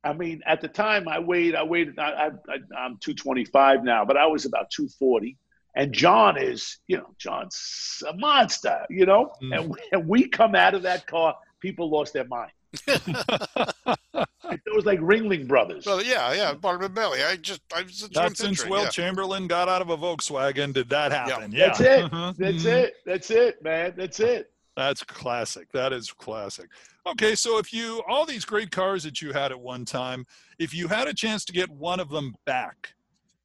[0.02, 1.54] I mean, at the time, I weighed.
[1.54, 1.98] I weighed.
[1.98, 2.28] I, I,
[2.76, 5.38] I'm 225 now, but I was about 240.
[5.76, 9.32] And John is, you know, John's a monster, you know.
[9.42, 9.58] Mm.
[9.58, 12.50] And, we, and we come out of that car, people lost their mind.
[12.86, 15.86] it was like Ringling Brothers.
[15.86, 17.22] Well, yeah, yeah, Barnum and Bailey.
[17.22, 18.88] I just, I was Not since Will yeah.
[18.88, 21.52] Chamberlain got out of a Volkswagen did that happen.
[21.52, 21.66] Yeah, yeah.
[21.66, 22.36] that's it.
[22.38, 22.94] That's it.
[23.06, 23.94] That's it, man.
[23.96, 24.50] That's it.
[24.76, 25.70] That's classic.
[25.72, 26.68] That is classic.
[27.06, 30.24] Okay, so if you all these great cars that you had at one time,
[30.58, 32.94] if you had a chance to get one of them back,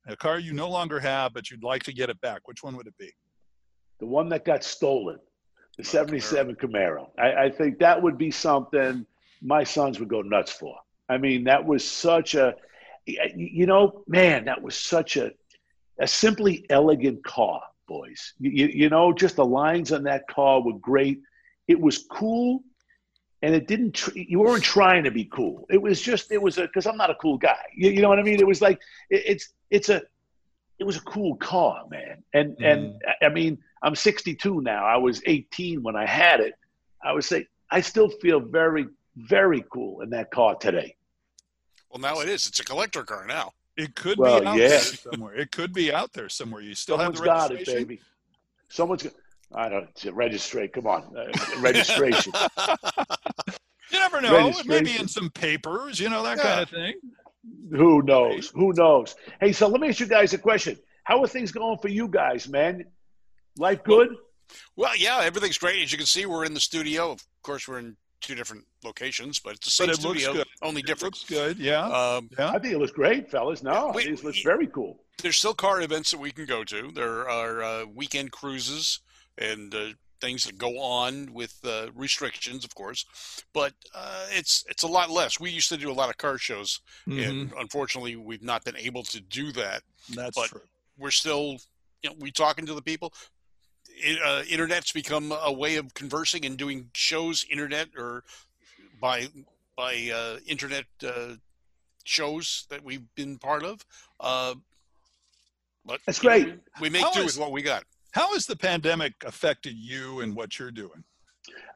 [0.08, 2.78] a car you no longer have but you'd like to get it back, which one
[2.78, 3.12] would it be?
[4.00, 5.20] The one that got stolen,
[5.78, 6.60] the oh, 77 Camaro.
[6.60, 7.08] Camaro.
[7.18, 9.06] I, I think that would be something
[9.42, 10.78] my sons would go nuts for.
[11.10, 12.56] I mean, that was such a,
[13.06, 15.32] you know, man, that was such a,
[16.00, 18.34] a simply elegant car, boys.
[18.40, 21.20] You, you know, just the lines on that car were great.
[21.68, 22.64] It was cool,
[23.42, 23.94] and it didn't.
[23.94, 25.66] Tr- you weren't trying to be cool.
[25.70, 26.32] It was just.
[26.32, 27.64] It was a because I'm not a cool guy.
[27.76, 28.40] You, you, know what I mean?
[28.40, 28.80] It was like
[29.10, 30.02] it, it's it's a
[30.80, 32.24] it was a cool car, man.
[32.34, 32.66] And mm.
[32.66, 34.86] and I mean, I'm 62 now.
[34.86, 36.54] I was 18 when I had it.
[37.04, 40.96] I would say I still feel very very cool in that car today.
[41.90, 42.48] Well, now it is.
[42.48, 43.54] It's a collector car now.
[43.78, 44.68] It could well, be out yeah.
[44.68, 45.36] there somewhere.
[45.36, 46.62] It could be out there somewhere.
[46.62, 47.66] You still Someone's have the registration.
[47.66, 48.02] got it, baby.
[48.68, 49.14] Someone's got.
[49.54, 50.74] I don't registrate.
[50.74, 52.34] Come on, uh, registration.
[53.92, 54.54] you never know.
[54.66, 56.44] Maybe in some papers, you know that yeah.
[56.44, 56.94] kind of thing.
[57.72, 58.50] Who knows?
[58.50, 59.16] Who knows?
[59.40, 60.78] Hey, so let me ask you guys a question.
[61.04, 62.86] How are things going for you guys, man?
[63.58, 64.10] Life good?
[64.76, 65.82] Well, yeah, everything's great.
[65.82, 67.12] As you can see, we're in the studio.
[67.12, 70.38] Of course, we're in two different locations, but it's the same but it studio, looks
[70.38, 70.48] good.
[70.62, 71.16] only different.
[71.16, 71.86] Looks good, yeah.
[71.86, 72.50] Um, yeah.
[72.50, 73.64] I think it looks great, fellas.
[73.64, 75.00] No, we, it looks very cool.
[75.22, 76.92] There's still car events that we can go to.
[76.94, 79.00] There are uh, weekend cruises
[79.40, 79.86] and uh,
[80.22, 83.06] things that go on with uh, restrictions, of course,
[83.54, 85.40] but uh, it's it's a lot less.
[85.40, 87.20] We used to do a lot of car shows, mm-hmm.
[87.20, 89.82] and unfortunately, we've not been able to do that.
[90.14, 90.62] That's but true.
[90.98, 91.58] We're still,
[92.04, 93.14] you know, we talking to the people
[94.26, 98.24] uh, internet's become a way of conversing and doing shows internet or
[99.00, 99.28] by
[99.76, 101.36] by uh, internet uh,
[102.04, 103.86] shows that we've been part of.
[104.20, 104.56] Uh,
[105.86, 106.48] but that's great.
[106.48, 107.84] Know, we make how do is, with what we got.
[108.12, 111.04] How has the pandemic affected you and what you're doing?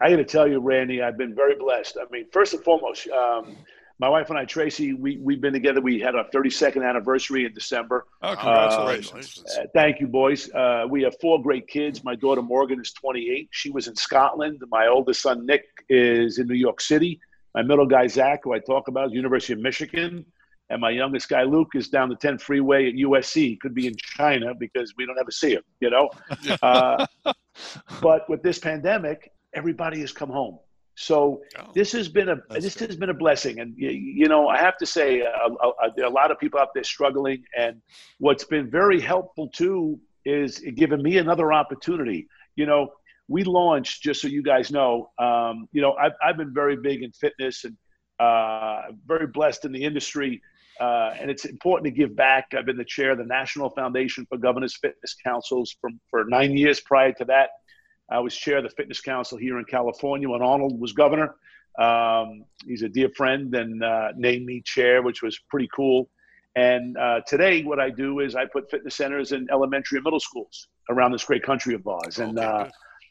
[0.02, 1.98] I got to tell you, Randy, I've been very blessed.
[2.00, 3.58] I mean, first and foremost, um,
[4.00, 5.80] my wife and I, Tracy, we, we've been together.
[5.80, 8.06] We had our 32nd anniversary in December.
[8.22, 9.44] Oh, congratulations.
[9.58, 10.52] Uh, thank you, boys.
[10.54, 12.04] Uh, we have four great kids.
[12.04, 13.50] My daughter Morgan is 28.
[13.52, 14.62] She was in Scotland.
[14.70, 17.20] My oldest son, Nick, is in New York City.
[17.56, 20.26] My middle guy, Zach, who I talk about, is University of Michigan.
[20.70, 23.36] And my youngest guy, Luke, is down the 10 freeway at USC.
[23.36, 26.10] He Could be in China because we don't ever see him, you know?
[26.62, 27.06] uh,
[28.02, 30.58] but with this pandemic, everybody has come home.
[30.96, 32.90] So oh, this has been a this good.
[32.90, 35.94] has been a blessing, and you, you know I have to say uh, a, a,
[35.96, 37.82] there are a lot of people out there struggling, and
[38.20, 42.28] what's been very helpful too is giving me another opportunity.
[42.56, 42.92] You know,
[43.28, 45.10] we launched just so you guys know.
[45.18, 47.76] Um, you know, I've I've been very big in fitness and
[48.20, 50.42] uh, very blessed in the industry.
[50.80, 52.48] Uh, and it's important to give back.
[52.58, 56.58] I've been the chair of the National Foundation for Governors Fitness Councils from, for nine
[56.58, 57.50] years prior to that.
[58.12, 61.36] I was chair of the Fitness Council here in California when Arnold was governor.
[61.80, 66.10] Um, he's a dear friend and uh, named me chair, which was pretty cool.
[66.56, 70.20] And uh, today, what I do is I put fitness centers in elementary and middle
[70.20, 72.20] schools around this great country of ours.
[72.20, 72.70] And uh,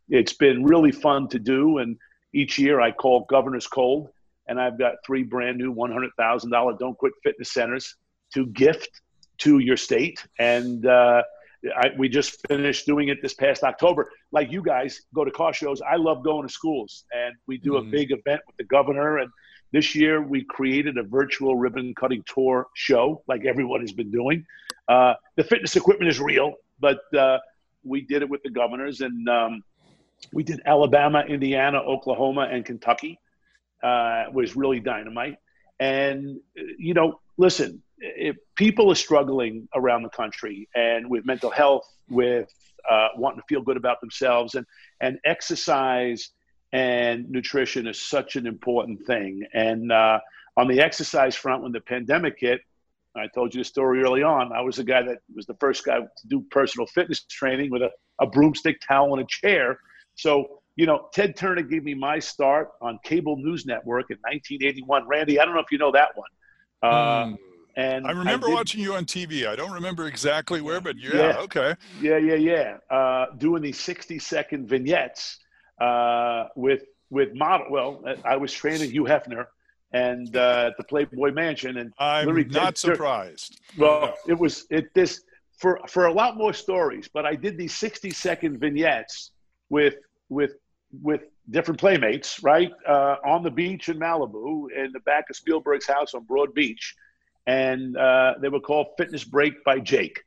[0.08, 1.78] it's been really fun to do.
[1.78, 1.96] And
[2.32, 4.10] each year I call Governor's Cold,
[4.46, 7.96] and I've got three brand new $100,000 Don't Quit Fitness Centers
[8.34, 9.00] to gift
[9.38, 10.24] to your state.
[10.38, 11.22] And uh,
[11.76, 14.10] I, we just finished doing it this past October.
[14.32, 15.80] Like you guys go to car shows.
[15.80, 17.88] I love going to schools, and we do mm-hmm.
[17.88, 19.18] a big event with the governor.
[19.18, 19.30] And
[19.72, 24.44] this year we created a virtual ribbon cutting tour show, like everyone has been doing.
[24.88, 27.38] Uh, the fitness equipment is real, but uh,
[27.84, 29.62] we did it with the governors, and um,
[30.32, 33.18] we did Alabama, Indiana, Oklahoma, and Kentucky.
[33.82, 35.36] Uh, was really dynamite.
[35.80, 41.84] And you know, listen, if people are struggling around the country and with mental health,
[42.08, 42.48] with
[42.88, 44.66] uh, wanting to feel good about themselves, and
[45.00, 46.30] and exercise
[46.72, 49.42] and nutrition is such an important thing.
[49.52, 50.20] And uh,
[50.56, 52.60] on the exercise front, when the pandemic hit,
[53.14, 54.52] I told you the story early on.
[54.52, 57.82] I was the guy that was the first guy to do personal fitness training with
[57.82, 59.78] a, a broomstick, towel, and a chair.
[60.14, 65.06] So you know, Ted Turner gave me my start on cable news network in 1981.
[65.06, 66.28] Randy, I don't know if you know that one.
[66.82, 67.38] Uh, mm.
[67.76, 69.46] And I remember I did, watching you on TV.
[69.46, 71.74] I don't remember exactly where, but yeah, yeah okay.
[72.00, 72.76] Yeah, yeah, yeah.
[72.90, 75.38] Uh, doing these 60 second vignettes
[75.80, 77.66] uh, with with model.
[77.70, 79.46] Well, I was training Hugh Hefner,
[79.92, 81.78] and uh, at the Playboy Mansion.
[81.78, 83.60] And I'm not did- surprised.
[83.78, 85.22] Well, it was it this
[85.58, 89.30] for for a lot more stories, but I did these sixty second vignettes
[89.70, 89.94] with
[90.32, 90.52] with
[91.00, 95.86] with different playmates, right, uh, on the beach in Malibu, in the back of Spielberg's
[95.86, 96.94] house on Broad Beach,
[97.46, 100.22] and uh, they were called Fitness Break by Jake,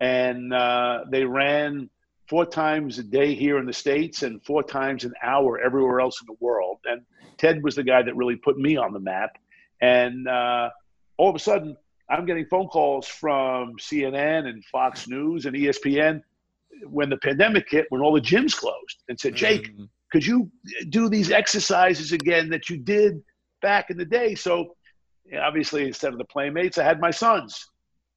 [0.00, 1.88] and uh, they ran
[2.28, 6.20] four times a day here in the states and four times an hour everywhere else
[6.20, 6.78] in the world.
[6.84, 7.02] And
[7.38, 9.38] Ted was the guy that really put me on the map,
[9.80, 10.70] and uh,
[11.16, 11.76] all of a sudden.
[12.10, 16.22] I'm getting phone calls from CNN and Fox News and ESPN
[16.86, 19.88] when the pandemic hit, when all the gyms closed, and said, Jake, Mhm.
[20.10, 20.50] could you
[20.88, 23.22] do these exercises again that you did
[23.62, 24.34] back in the day?
[24.34, 24.76] So
[25.38, 27.70] obviously, instead of the playmates, I had my sons,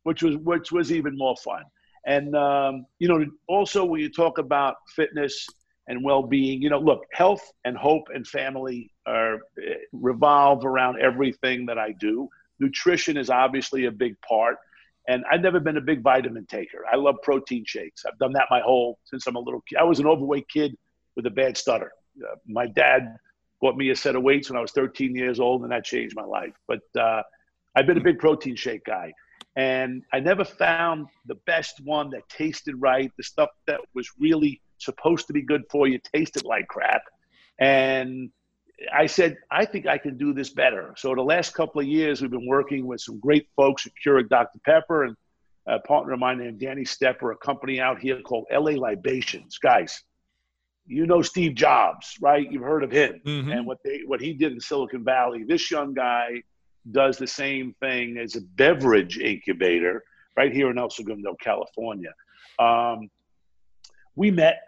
[0.04, 1.64] which was which was even more fun.
[2.06, 5.48] And um, you know, also when you talk about fitness
[5.88, 11.66] and well-being, you know, look, health and hope and family are eh, revolve around everything
[11.66, 12.30] that I do.
[12.60, 14.58] Nutrition is obviously a big part.
[15.08, 16.86] And I've never been a big vitamin taker.
[16.92, 18.04] I love protein shakes.
[18.06, 19.78] I've done that my whole since I'm a little kid.
[19.78, 20.76] I was an overweight kid
[21.16, 21.92] with a bad stutter.
[22.22, 23.16] Uh, my dad
[23.62, 26.16] bought me a set of weights when I was 13 years old, and that changed
[26.16, 26.54] my life.
[26.68, 27.22] But uh,
[27.76, 29.14] I've been a big protein shake guy,
[29.56, 33.12] and I never found the best one that tasted right.
[33.18, 37.04] The stuff that was really supposed to be good for you tasted like crap,
[37.60, 38.32] and
[38.94, 40.94] I said, I think I can do this better.
[40.98, 44.30] So the last couple of years, we've been working with some great folks at Keurig
[44.30, 44.60] Dr.
[44.66, 45.16] Pepper and
[45.68, 49.58] a partner of mine named Danny Stepper, a company out here called LA Libations.
[49.60, 50.04] Guys,
[50.88, 52.52] you know Steve Jobs, right?
[52.52, 53.56] You've heard of him Mhm.
[53.56, 55.44] and what they what he did in Silicon Valley.
[55.44, 56.42] This young guy
[56.92, 60.04] does the same thing as a beverage incubator
[60.36, 62.12] right here in El Segundo, California.
[62.58, 63.10] Um,
[64.16, 64.62] we met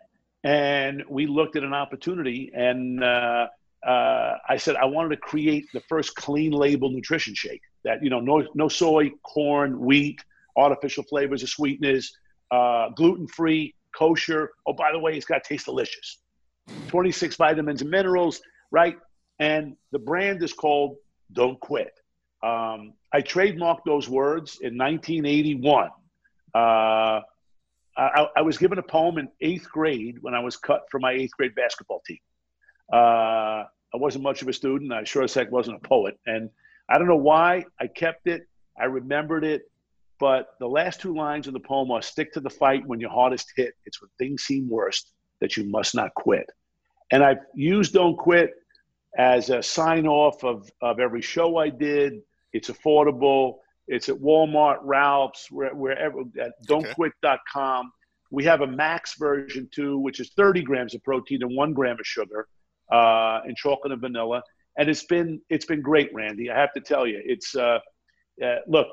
[0.44, 3.48] and we looked at an opportunity and uh,
[3.88, 8.10] uh, I said I wanted to create the first clean label nutrition shake that you
[8.10, 10.20] know no no soy, corn, wheat,
[10.58, 12.12] artificial flavors or sweeteners,
[12.52, 14.52] uh, gluten free, kosher.
[14.68, 16.20] Oh, by the way, it's got to taste delicious.
[16.90, 18.98] 26 vitamins and minerals, right?
[19.40, 20.98] And the brand is called
[21.32, 21.92] Don't Quit.
[22.44, 25.90] Um, I trademarked those words in 1981.
[26.54, 27.22] Uh,
[27.96, 31.12] I, I was given a poem in eighth grade when I was cut from my
[31.12, 32.18] eighth grade basketball team.
[32.94, 34.94] Uh, I wasn't much of a student.
[34.94, 36.18] I sure as heck wasn't a poet.
[36.28, 36.50] And
[36.90, 38.48] I don't know why I kept it.
[38.80, 39.64] I remembered it.
[40.20, 43.10] But the last two lines of the poem are stick to the fight when your
[43.10, 43.74] hardest hit.
[43.86, 46.48] It's when things seem worst that you must not quit.
[47.12, 48.52] And I've used Don't Quit
[49.18, 52.14] as a sign off of, of every show I did.
[52.54, 53.58] It's affordable.
[53.88, 57.92] It's at Walmart, Ralph's, where, wherever, at don'tquit.com.
[58.32, 62.00] We have a max version too, which is 30 grams of protein and one gram
[62.00, 62.48] of sugar
[62.92, 64.42] uh, and chocolate and vanilla.
[64.78, 66.50] And it's been it's been great, Randy.
[66.50, 67.80] I have to tell you, it's uh,
[68.44, 68.88] uh, look,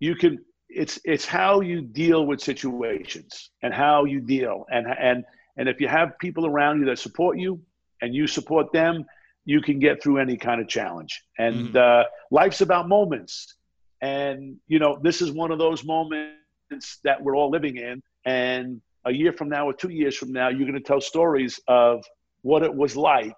[0.00, 5.24] you can it's it's how you deal with situations and how you deal and and
[5.56, 7.60] and if you have people around you that support you
[8.02, 9.04] and you support them,
[9.44, 11.22] you can get through any kind of challenge.
[11.38, 11.76] And Mhm.
[11.76, 13.56] uh, life's about moments,
[14.00, 18.02] and you know this is one of those moments that we're all living in.
[18.26, 21.60] And a year from now or two years from now, you're going to tell stories
[21.68, 22.04] of
[22.44, 23.36] what it was like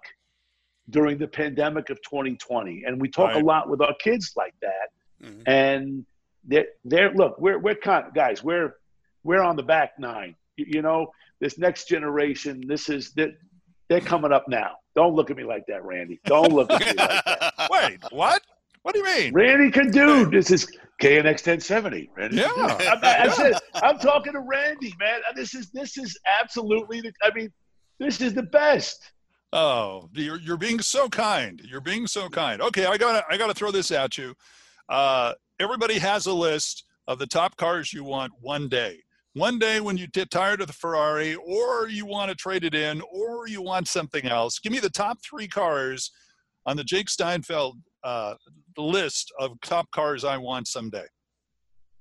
[0.89, 2.83] during the pandemic of 2020.
[2.85, 3.41] And we talk Right.
[3.41, 4.89] a lot with our kids like that.
[5.23, 5.43] Mhm.
[5.47, 6.05] And
[6.43, 8.75] they're, they're look, we're we're kind of, guys, we're
[9.23, 10.35] we're on the back nine.
[10.57, 13.31] You, you know, this next generation, this is that
[13.89, 14.71] they're coming up now.
[14.95, 16.19] Don't look at me like that, Randy.
[16.25, 17.53] Don't look at me like that.
[17.71, 18.41] Wait, what?
[18.83, 19.33] What do you mean?
[19.33, 20.65] Randy can do this is
[21.01, 22.09] KNX 1070.
[22.15, 22.47] Randy Yeah.
[22.55, 25.19] I, I said I'm talking to Randy, man.
[25.35, 27.51] This is this is absolutely the, I mean,
[27.99, 29.11] this is the best.
[29.53, 31.61] Oh, you're you're being so kind.
[31.63, 32.61] You're being so kind.
[32.61, 34.33] Okay, I gotta I gotta throw this at you.
[34.89, 38.99] Uh, everybody has a list of the top cars you want one day.
[39.33, 42.73] One day when you get tired of the Ferrari, or you want to trade it
[42.73, 44.59] in, or you want something else.
[44.59, 46.11] Give me the top three cars
[46.65, 48.33] on the Jake Steinfeld uh,
[48.77, 51.05] list of top cars I want someday.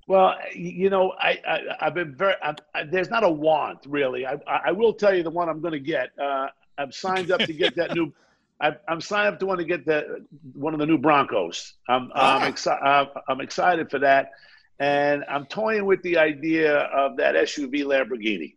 [0.06, 2.34] Well, you know, I, I I've been very.
[2.42, 4.24] I, I, there's not a want really.
[4.26, 6.10] I I will tell you the one I'm going to get.
[6.18, 6.46] Uh,
[6.78, 8.12] I'm signed up to get that new.
[8.60, 11.74] I, I'm signed up to want to get the one of the new Broncos.
[11.88, 12.38] I'm Ah.
[12.38, 14.30] I'm, exci- uh, I'm excited for that,
[14.78, 18.54] and I'm toying with the idea of that SUV Lamborghini,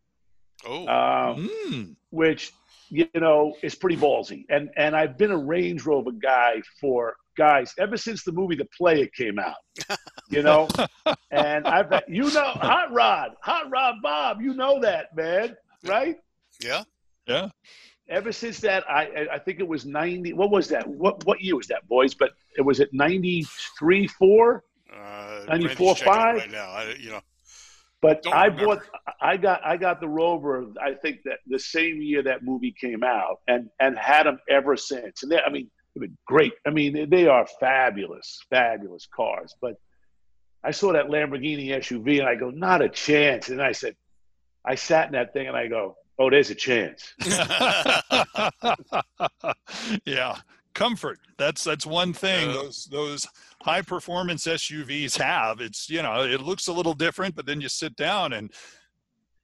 [0.66, 1.96] oh, um, Mm.
[2.12, 2.54] which
[2.90, 4.46] you know is pretty ballsy.
[4.50, 8.68] And and I've been a Range Rover guy for guys ever since the movie The
[8.78, 9.56] Player came out.
[10.30, 10.68] You know,
[11.32, 15.56] and I've you know Hot Rod, Hot Rod Bob, you know that man,
[15.86, 16.18] right?
[16.62, 16.84] yeah.
[17.28, 17.50] Yeah.
[18.10, 20.34] ever since that, I I think it was ninety.
[20.34, 20.88] What was that?
[20.88, 22.14] What what year was that, boys?
[22.16, 23.46] But it was at ninety
[23.78, 24.64] three four.
[24.92, 26.36] Uh, 94, Randy's checking it five?
[26.38, 26.70] right now.
[26.72, 27.22] I, you know,
[28.02, 28.66] But Don't I remember.
[28.78, 28.84] bought,
[29.22, 30.66] I got, I got the Rover.
[30.82, 34.76] I think that the same year that movie came out, and and had them ever
[34.76, 35.22] since.
[35.22, 35.70] And they, I mean, they've been
[36.26, 36.54] great.
[36.66, 39.56] I mean, they- they are fabulous, fabulous cars.
[39.62, 39.76] But
[40.64, 43.50] I saw that Lamborghini SUV, and I go, not a chance.
[43.50, 43.96] And I said,
[44.66, 47.14] I sat in that thing, and I go, oh, there's a chance.
[50.06, 50.36] yeah,
[50.74, 51.20] comfort.
[51.38, 53.28] That's that's one thing Uh, those those
[53.64, 55.62] high performance SUVs have.
[55.62, 58.52] It's you know it looks a little different, but then you sit down and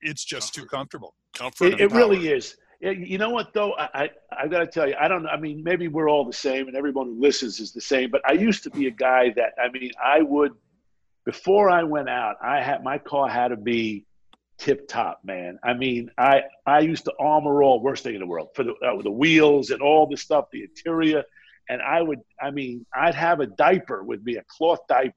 [0.02, 1.16] it's just too comfortable.
[1.34, 1.74] comfort.
[1.74, 2.58] It, it really is.
[2.86, 3.74] Yeah, You know what though?
[3.74, 4.10] I, I
[4.44, 5.24] I got to tell you, I don't.
[5.24, 5.30] know.
[5.30, 8.12] I mean, maybe we're all the same, and everyone who listens is the same.
[8.12, 10.54] But I used to be a guy that I mean, I would
[11.26, 14.06] before I went out, I had my car had to be
[14.60, 15.58] tip top, man.
[15.64, 18.74] I mean, I I used to armor all, worst thing in the world, for the
[18.76, 21.24] uh, the wheels and all the stuff, the interior,
[21.70, 22.20] and I would.
[22.40, 25.16] I mean, I'd have a diaper with me, a cloth diaper.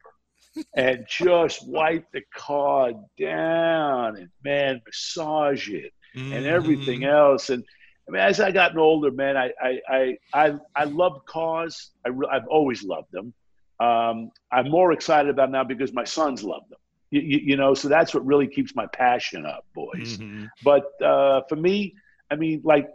[0.74, 5.92] and just wipe the car down and man massage it
[6.30, 7.04] and everything Mm-hmm.
[7.04, 7.50] else.
[7.50, 7.64] And
[8.08, 11.90] I mean, as I gotten older, man, I I I I, I love cars.
[12.04, 13.32] I re- I've always loved them.
[13.80, 16.78] Um, I'm more excited about now because my sons love them.
[17.10, 20.18] You, you, you know, so that's what really keeps my passion up, boys.
[20.18, 20.50] Mhm.
[20.62, 21.94] But uh, for me,
[22.30, 22.88] I mean, like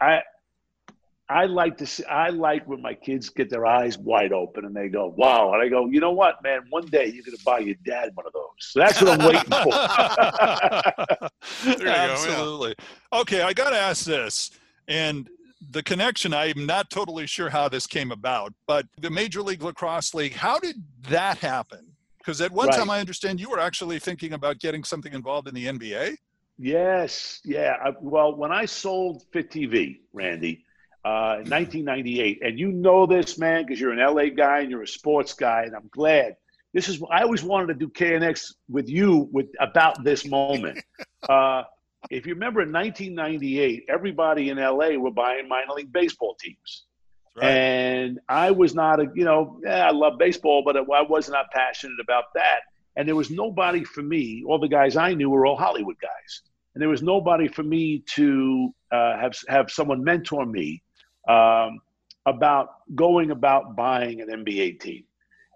[0.00, 0.22] I.
[1.30, 2.04] I like to see.
[2.04, 5.62] I like when my kids get their eyes wide open and they go, "Wow!" And
[5.62, 6.62] I go, "You know what, man?
[6.70, 9.26] One day you're going to buy your dad one of those." So that's what I'm
[9.26, 11.28] waiting for.
[11.64, 12.12] There you go, yeah.
[12.12, 12.74] Absolutely.
[13.12, 14.50] Okay, I got to ask this,
[14.86, 15.28] and
[15.70, 16.32] the connection.
[16.32, 20.34] I'm not totally sure how this came about, but the Major League Lacrosse League.
[20.34, 20.76] How did
[21.08, 21.84] that happen?
[22.18, 22.78] Because at one Right.
[22.78, 26.16] time, I understand you were actually thinking about getting something involved in the NBA.
[26.58, 27.76] Yes, yeah.
[27.84, 30.64] I, well, when I sold Fit TV, Randy,
[31.08, 34.82] uh, in 1998, and you know this, man, because you're an LA guy and you're
[34.82, 36.36] a sports guy, and I'm glad.
[36.74, 40.84] This is I always wanted to do KNX with you with about this moment.
[41.28, 41.62] uh,
[42.10, 46.84] if you remember, in 1998, everybody in LA were buying minor league baseball teams.
[47.40, 51.46] And I was not a, you know, yeah, I love baseball, but I was not
[51.52, 52.60] passionate about that.
[52.96, 54.42] And there was nobody for me.
[54.46, 56.42] All the guys I knew were all Hollywood guys,
[56.74, 60.82] and there was nobody for me to uh, have have someone mentor me
[61.28, 61.80] um,
[62.26, 65.04] about going about buying an NBA team.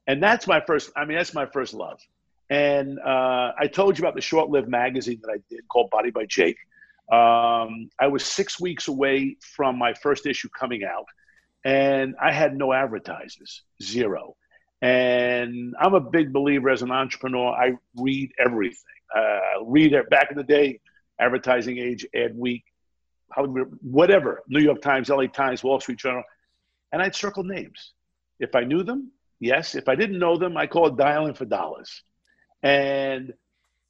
[0.06, 0.90] And that's my first.
[0.96, 2.00] I mean, that's my first love.
[2.50, 6.26] And uh, I told you about the short-lived magazine that I did called Body by
[6.26, 6.58] Jake.
[7.10, 11.06] Um, I was six weeks away from my first issue coming out,
[11.64, 14.36] and I had no advertisers, zero.
[14.82, 17.52] And I'm a big believer as an entrepreneur.
[17.52, 18.76] I read everything.
[19.14, 20.80] Uh, read it back in the day,
[21.20, 22.64] advertising age, ad week,
[23.36, 26.22] Whatever, New York Times, LA Times, Wall Street Journal,
[26.92, 27.92] and I'd circle names.
[28.38, 29.74] If I knew them, yes.
[29.74, 32.02] If I didn't know them, I called dialing for dollars.
[32.62, 33.32] And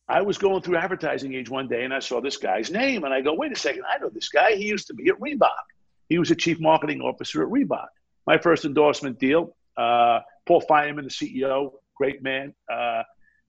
[0.09, 3.15] I was going through advertising age one day and I saw this guy's name and
[3.15, 4.57] I go, wait a second, I know this guy.
[4.57, 5.49] He used to be at Reebok.
[6.09, 7.87] He was a chief marketing officer at Reebok.
[8.27, 13.03] My first endorsement deal, uh, Paul Fireman, the CEO, great man, uh,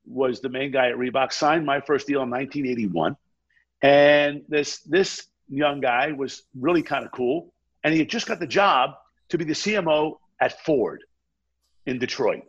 [0.05, 3.17] was the main guy at Reebok, signed my first deal in 1981.
[3.81, 7.53] And this, this young guy was really kind of cool.
[7.83, 8.91] And he had just got the job
[9.29, 11.03] to be the CMO at Ford
[11.85, 12.43] in Detroit.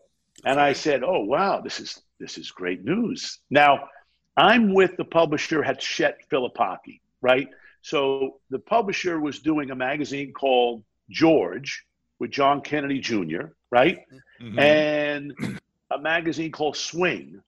[0.44, 3.88] And I said, "Oh wow, this is this is great news." Now,
[4.36, 7.48] I'm with the publisher Hachette Filipacchi, right?
[7.82, 11.84] So the publisher was doing a magazine called George
[12.18, 13.98] with John Kennedy Jr., right?
[14.40, 14.58] Mhm.
[14.58, 17.42] And a magazine called Swing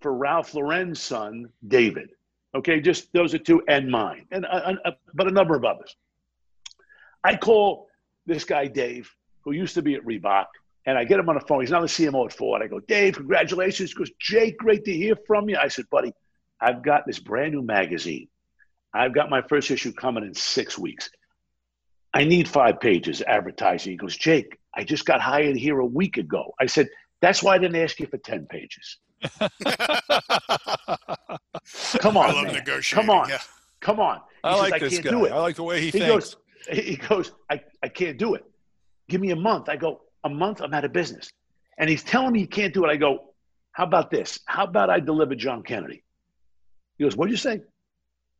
[0.00, 2.10] for Ralph Lauren's son, David.
[2.54, 5.96] Okay, just those are two, and mine, and uh, uh, but a number of others.
[7.24, 7.88] I call
[8.26, 9.10] this guy Dave,
[9.42, 10.46] who used to be at Reebok,
[10.86, 11.62] and I get him on the phone.
[11.62, 12.62] He's now the CMO at Ford.
[12.62, 13.90] I go, Dave, congratulations.
[13.90, 15.56] He goes, Jake, great to hear from you.
[15.56, 16.12] I said, buddy,
[16.60, 18.28] I've got this brand new magazine.
[18.92, 21.10] I've got my first issue coming in six weeks.
[22.12, 23.92] I need five pages advertising.
[23.92, 26.54] He goes, Jake, I just got hired here a week ago.
[26.60, 26.88] I said,
[27.20, 28.98] that's why I didn't ask you for 10 pages.
[31.98, 32.54] Come on, I love man.
[32.54, 33.06] negotiating.
[33.06, 33.28] Come on.
[33.28, 33.38] Yeah.
[33.80, 34.16] Come on.
[34.16, 35.10] He I says, like this can't guy.
[35.10, 35.32] do it.
[35.32, 36.06] I like the way he, He thinks.
[36.08, 36.36] goes,
[36.70, 38.44] he goes, I, I can't do it.
[39.08, 39.68] Give me a month.
[39.68, 41.30] I go, a month, I'm out of business.
[41.78, 42.88] And he's telling me he can't do it.
[42.88, 43.30] I go,
[43.72, 44.38] how about this?
[44.46, 46.02] How about I deliver John Kennedy?
[46.98, 47.60] He goes, what'd you say?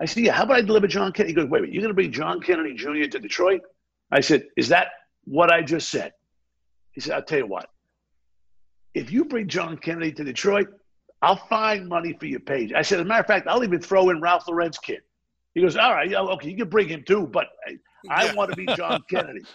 [0.00, 1.32] I said, yeah, how about I deliver John Kennedy?
[1.32, 3.04] He goes, wait, wait, you're going to bring John Kennedy Jr.
[3.10, 3.60] to Detroit?
[4.10, 4.88] I said, is that
[5.24, 6.12] what I just said?
[6.92, 7.68] He said, I'll tell you what.
[8.94, 10.68] If you bring John Kennedy to Detroit,
[11.20, 12.72] I'll find money for your page.
[12.72, 15.00] I said, as a matter of fact, I'll even throw in Ralph Lauren's kid.
[15.54, 17.76] He goes, all right, yeah, okay, you can bring him too, but I,
[18.10, 18.34] I Yeah.
[18.34, 19.46] want to be John Kennedy.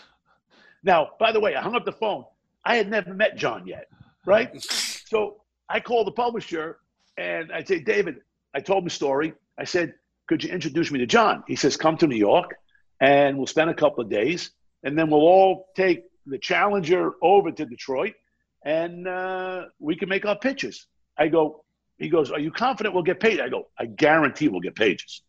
[0.83, 2.23] Now, by the way, I hung up the phone.
[2.65, 3.85] I had never met John yet,
[4.25, 4.51] right?
[5.05, 5.37] So
[5.67, 6.77] I called the publisher
[7.17, 8.17] and I say, David,
[8.53, 9.33] I told him the story.
[9.57, 9.95] I said,
[10.27, 11.43] could you introduce me to John?
[11.47, 12.51] He says, come to New York
[13.01, 14.51] and we'll spend a couple of days
[14.83, 18.13] and then we'll all take the Challenger over to Detroit
[18.63, 20.87] and uh, we can make our pitches.
[21.17, 21.63] I go,
[21.97, 23.39] he goes, are you confident we'll get paid?
[23.39, 25.21] I go, I guarantee we'll get pages.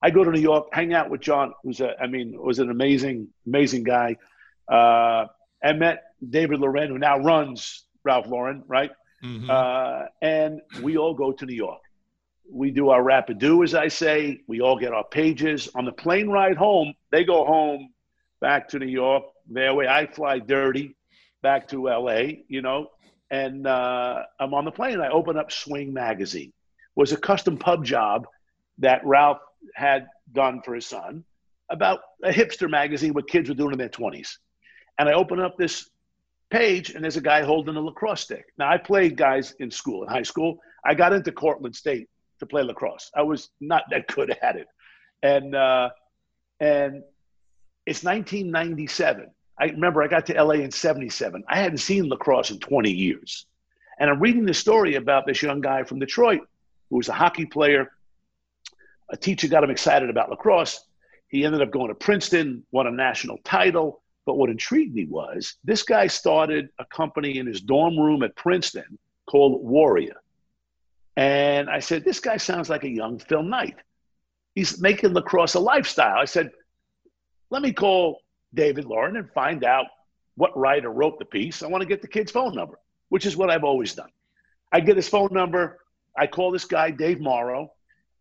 [0.00, 2.70] I go to New York, hang out with John, who's a, I mean, was an
[2.70, 4.16] amazing, amazing guy.
[4.68, 5.26] Uh,
[5.62, 8.90] I met David Lauren, who now runs Ralph Lauren, right?
[9.22, 9.48] Mhm.
[9.48, 11.80] Uh, and we all go to New York.
[12.50, 14.40] We do our rapid do, as I say.
[14.48, 15.68] We all get our pages.
[15.76, 17.92] On the plane ride home, they go home
[18.40, 19.24] back to New York.
[19.48, 20.96] Their way, I fly dirty
[21.42, 22.88] back to LA, you know,
[23.30, 25.00] and uh, I'm on the plane.
[25.00, 26.48] I open up Swing Magazine.
[26.50, 28.26] It was a custom pub job
[28.78, 29.40] that Ralph
[29.74, 31.24] had done for his son
[31.70, 34.36] about a hipster magazine what kids were doing in their 20s.
[34.98, 35.88] And I open up this
[36.50, 38.44] page and there's a guy holding a lacrosse stick.
[38.58, 40.58] Now I played guys in school, in high school.
[40.84, 42.08] I got into Cortland State
[42.40, 43.10] to play lacrosse.
[43.16, 44.66] I was not that good at it.
[45.22, 45.90] And uh,
[46.60, 47.02] and
[47.86, 49.30] it's 1997.
[49.58, 51.44] I remember I got to LA in 77.
[51.48, 53.46] I hadn't seen lacrosse in 20 years.
[53.98, 56.40] And I'm reading the story about this young guy from Detroit
[56.90, 57.92] who was a hockey player.
[59.10, 60.84] A teacher got him excited about lacrosse.
[61.28, 64.02] He ended up going to Princeton, won a national title.
[64.26, 68.36] But what intrigued me was this guy started a company in his dorm room at
[68.36, 70.16] Princeton called Warrior.
[71.16, 73.76] And I said, This guy sounds like a young Phil Knight.
[74.54, 76.18] He's making lacrosse a lifestyle.
[76.18, 76.50] I said,
[77.50, 78.21] Let me call
[78.54, 79.86] David Lauren and find out
[80.34, 81.62] what writer wrote the piece.
[81.62, 82.78] I want to get the kid's phone number,
[83.08, 84.10] which is what I've always done.
[84.70, 85.78] I get his phone number.
[86.16, 87.72] I call this guy, Dave Morrow,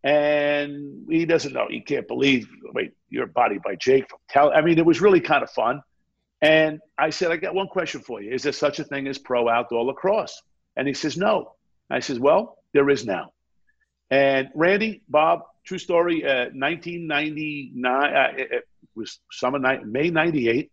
[0.03, 1.67] and he doesn't know.
[1.69, 4.51] He can't believe, wait, you're bodied by Jake from.
[4.51, 5.81] I mean, it was really kind of fun.
[6.41, 8.31] And I said, I got one question for you.
[8.31, 10.41] Is there such a thing as pro outdoor lacrosse?
[10.75, 11.53] And he says, no.
[11.89, 13.31] I says, well, there is now.
[14.09, 20.71] And Randy, Bob, true story, uh, 1999, uh, it was summer night, May 98.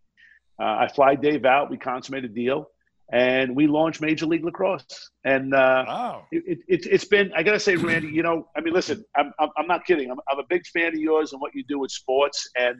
[0.59, 1.69] Uh, I fly Dave out.
[1.69, 2.67] We consummate a deal
[3.11, 5.09] and we launched Major League Lacrosse.
[5.23, 6.27] And uh, Wow.
[6.31, 9.31] it, it, it's been, I got to say, Randy, you know, I mean, listen, I'm,
[9.39, 10.11] I'm, I'm not kidding.
[10.11, 12.49] I'm, I'm a big fan of yours and what you do with sports.
[12.57, 12.75] And,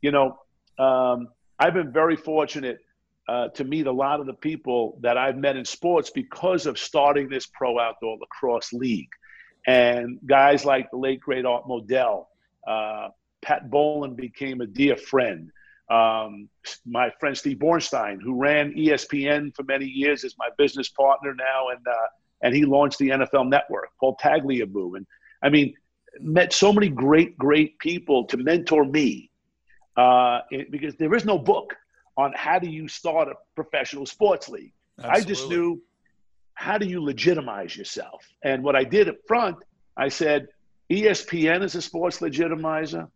[0.00, 0.38] you know,
[0.78, 1.28] um,
[1.58, 2.78] I've been very fortunate
[3.28, 6.78] uh, to meet a lot of the people that I've met in sports because of
[6.78, 9.08] starting this pro outdoor lacrosse league.
[9.66, 12.26] And guys like the late, great Art Modell,
[12.66, 13.08] uh,
[13.44, 15.50] Pat Bowlen became a dear friend.
[15.90, 16.48] Um,
[16.86, 21.68] my friend Steve Bornstein, who ran ESPN for many years, is my business partner now,
[21.68, 22.06] and uh,
[22.42, 23.90] and he launched the NFL Network.
[24.00, 25.06] Paul Tagliabue, and
[25.42, 25.74] I mean,
[26.20, 29.30] met so many great, great people to mentor me,
[29.96, 31.76] uh, it- because there is no book
[32.16, 34.72] on how do you start a professional sports league.
[35.02, 35.82] I just knew
[36.54, 39.56] how do you legitimize yourself, and what I did up front,
[39.96, 40.48] I said,
[40.90, 43.10] ESPN is a sports legitimizer.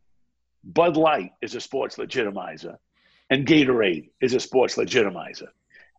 [0.69, 2.77] Bud Light is a sports legitimizer,
[3.31, 5.49] and Gatorade is a sports legitimizer.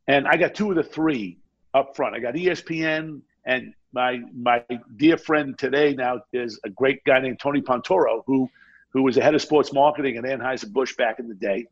[0.08, 1.40] And I got two of the three
[1.74, 2.16] up front.
[2.16, 4.64] I got ESPN, and my my
[4.96, 8.48] dear friend today now is a great guy named Tony Ponturo, who
[8.92, 11.66] who was the head of sports marketing at Anheuser Busch back in the day,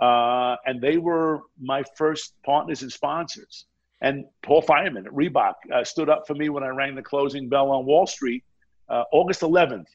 [0.00, 3.64] uh, and they were my first partners and sponsors.
[4.02, 7.48] And Paul Fireman at Reebok uh, stood up for me when I rang the closing
[7.48, 8.44] bell on Wall Street,
[8.90, 9.86] uh, August 11th,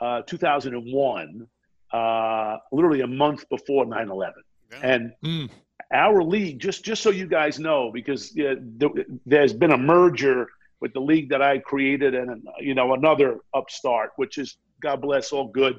[0.00, 1.46] uh, 2001,
[1.92, 4.34] uh, literally a month before 9 11.
[4.72, 4.78] Yeah.
[4.82, 5.50] And Mm.
[5.92, 10.48] our league, just, just so you guys know, because uh, th- there's been a merger
[10.80, 15.32] with the league that I created and, you know, another upstart, which is, God bless,
[15.32, 15.76] all good.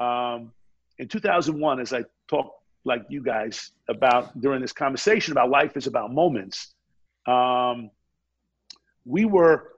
[0.00, 0.52] Um,
[0.98, 2.50] in 2001, as I talked
[2.84, 6.74] like you guys about during this conversation about life is about moments,
[7.26, 7.90] um,
[9.04, 9.72] we were,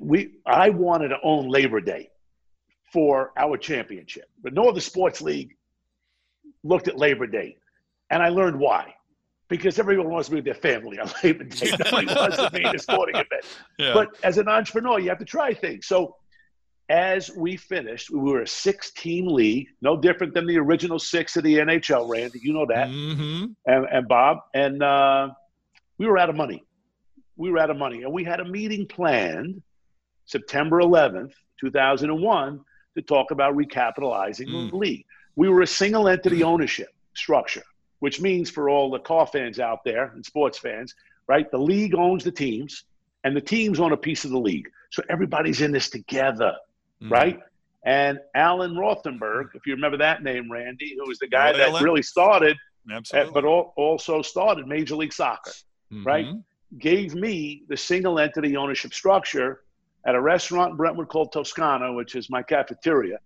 [0.00, 2.10] we, I wanted to own Labor Day
[2.92, 5.56] for our championship, but no other sports league
[6.62, 7.56] looked at Labor Day.
[8.10, 8.94] And I learned why.
[9.48, 11.72] Because everyone wants to be with their family on Labor Day.
[11.84, 13.44] Nobody wants to be in a sporting event.
[13.78, 13.94] Yeah.
[13.94, 15.86] But as an entrepreneur, you have to try things.
[15.86, 16.16] So
[16.88, 21.44] as we finished, we were a six-team league, no different than the original six of
[21.44, 22.40] the NHL, Randy.
[22.42, 24.38] You know that, hmm and, and Bob.
[24.54, 25.30] And uh,
[25.98, 26.62] we were out of money.
[27.36, 29.62] We were out of money, and we had a meeting planned
[30.26, 32.60] September 11th, 2001,
[32.94, 34.70] to talk about recapitalizing Mm.
[34.70, 35.04] the league.
[35.36, 37.62] We were a single entity ownership structure,
[38.00, 40.94] which means for all the car fans out there and sports fans,
[41.26, 41.50] right?
[41.50, 42.84] The league owns the teams,
[43.24, 44.70] and the teams own a piece of the league.
[44.90, 46.54] So everybody's in this together,
[47.00, 47.10] Mm.
[47.10, 47.40] right?
[47.84, 51.82] And Alan Rothenberg, if you remember that name, Randy, who was the guy Oh, that
[51.82, 52.56] really started,
[52.90, 53.32] uh, Absolutely.
[53.32, 55.52] but al- also started Major League Soccer,
[56.04, 56.26] right?
[56.26, 56.44] Mhm.
[56.78, 59.62] gave me the single entity ownership structure
[60.06, 63.18] at a restaurant in Brentwood called Toscana, which is my cafeteria.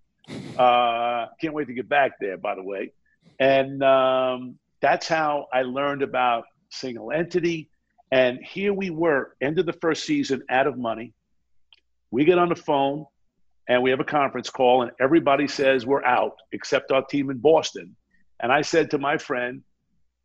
[0.58, 2.92] Uh, can't wait to get back there, by the way.
[3.38, 7.70] And um, that's how I learned about single entity.
[8.10, 11.12] And here we were, end of the first season, out of money.
[12.10, 13.06] We get on the phone
[13.68, 17.38] and we have a conference call, and everybody says we're out except our team in
[17.38, 17.96] Boston.
[18.38, 19.62] And I said to my friend,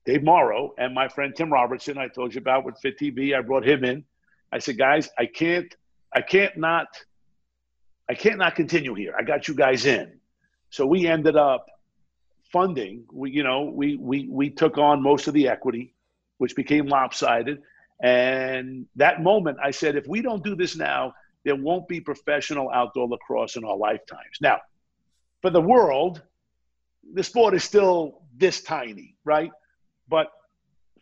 [0.05, 3.35] Dave Morrow and my friend Tim Robertson, I told you about with Fit TV.
[3.35, 4.03] I brought him in.
[4.51, 5.73] I said, guys, I can't,
[6.13, 6.87] I can't not,
[8.09, 9.13] I can't not continue here.
[9.17, 10.19] I got you guys in.
[10.69, 11.67] So we ended up
[12.51, 13.05] funding.
[13.11, 15.93] We, you know, we we we took on most of the equity,
[16.37, 17.61] which became lopsided.
[18.01, 21.13] And that moment, I said, if we don't do this now,
[21.45, 24.37] there won't be professional outdoor lacrosse in our lifetimes.
[24.41, 24.59] Now,
[25.41, 26.21] for the world,
[27.13, 29.51] the sport is still this tiny, right?
[30.07, 30.31] But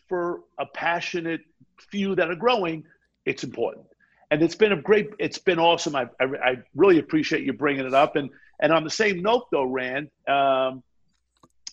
[0.07, 1.41] for a passionate
[1.89, 2.84] few that are growing,
[3.26, 3.86] it's important.
[4.32, 5.96] And it's been a great, it's been awesome.
[5.96, 8.16] I, I, I really appreciate you bringing it up.
[8.16, 10.84] And and on the same note, though, Rand, um,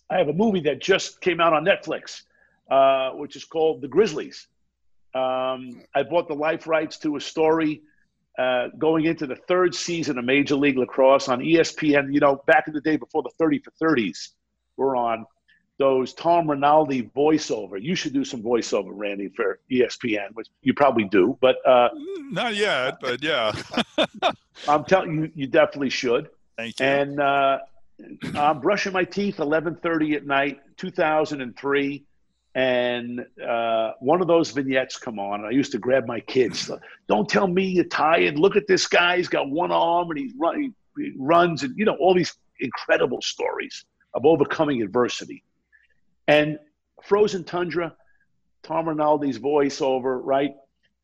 [0.09, 2.23] I have a movie that just came out on Netflix,
[2.71, 4.47] uh, which is called The Grizzlies.
[5.15, 7.83] Um, I bought the life rights to a story
[8.39, 12.13] uh, going into the third season of Major League Lacrosse on ESPN.
[12.13, 14.29] You know, back in the day before the 30 for 30s
[14.77, 15.27] were on,
[15.79, 17.81] those Tom Rinaldi voiceover.
[17.81, 21.37] You should do some voiceover, Randy, for ESPN, which you probably do.
[21.41, 21.91] But uh,
[22.31, 23.53] Not yet, but yeah.
[24.69, 26.29] I'm telling you, you definitely should.
[26.57, 26.87] Thank you.
[26.87, 27.59] And uh,
[28.35, 32.05] I'm brushing my teeth 11:30 at night, 2003,
[32.55, 35.41] and uh, one of those vignettes come on.
[35.41, 36.71] And I used to grab my kids.
[37.07, 38.39] Don't tell me you're tired.
[38.39, 39.19] Look at this guy.
[39.19, 43.21] He's got one arm and he's run, he runs, and you know all these incredible
[43.21, 45.43] stories of overcoming adversity.
[46.29, 46.59] And
[47.03, 47.95] Frozen Tundra,
[48.63, 50.55] Tom Rinaldi's voiceover, right?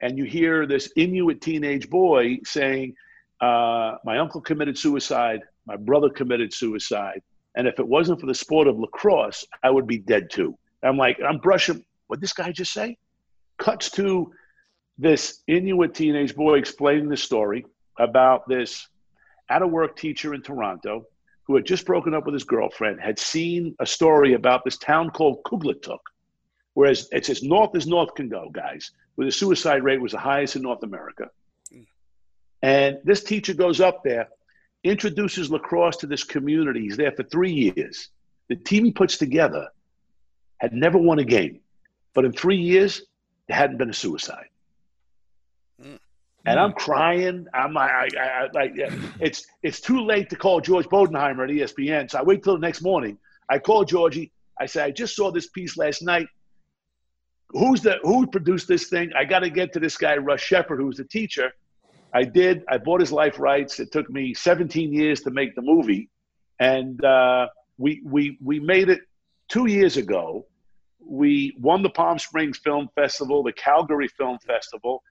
[0.00, 2.94] And you hear this Inuit teenage boy saying,
[3.40, 5.42] uh, "My uncle committed suicide.
[5.66, 7.22] My brother committed suicide.
[7.54, 10.96] And if it wasn't for the sport of lacrosse, I would be dead too." I'm
[10.96, 11.84] like, I'm brushing.
[12.08, 12.98] What this guy just say?
[13.58, 14.32] Cuts to
[14.98, 17.64] this Inuit teenage boy explaining the story
[17.98, 18.88] about this
[19.48, 21.04] out of work teacher in Toronto
[21.44, 25.10] who had just broken up with his girlfriend, had seen a story about this town
[25.10, 25.98] called Kugluktuk,
[26.74, 30.18] whereas it's as north as north can go, guys, where the suicide rate was the
[30.18, 31.30] highest in North America.
[32.62, 34.28] And this teacher goes up there,
[34.84, 36.82] introduces lacrosse to this community.
[36.82, 38.08] He's there for three years.
[38.48, 39.68] The team he puts together
[40.58, 41.60] had never won a game,
[42.14, 43.02] but in three years,
[43.48, 44.46] there hadn't been a suicide.
[46.44, 47.46] And I'm crying.
[47.54, 48.72] I'm I, I, I, like,
[49.20, 52.10] it's it's too late to call George Bodenheimer at ESPN.
[52.10, 53.18] So I wait till the next morning.
[53.48, 54.32] I call Georgie.
[54.60, 56.26] I say, I just saw this piece last night.
[57.50, 59.12] Who's the who produced this thing?
[59.16, 61.52] I got to get to this guy Russ Shepard, who's the teacher.
[62.14, 62.64] I did.
[62.68, 63.80] I bought his life rights.
[63.80, 66.10] It took me 17 years to make the movie,
[66.58, 67.46] and uh,
[67.78, 69.00] we we we made it
[69.48, 70.46] two years ago.
[71.04, 75.02] We won the Palm Springs Film Festival, the Calgary Film Festival.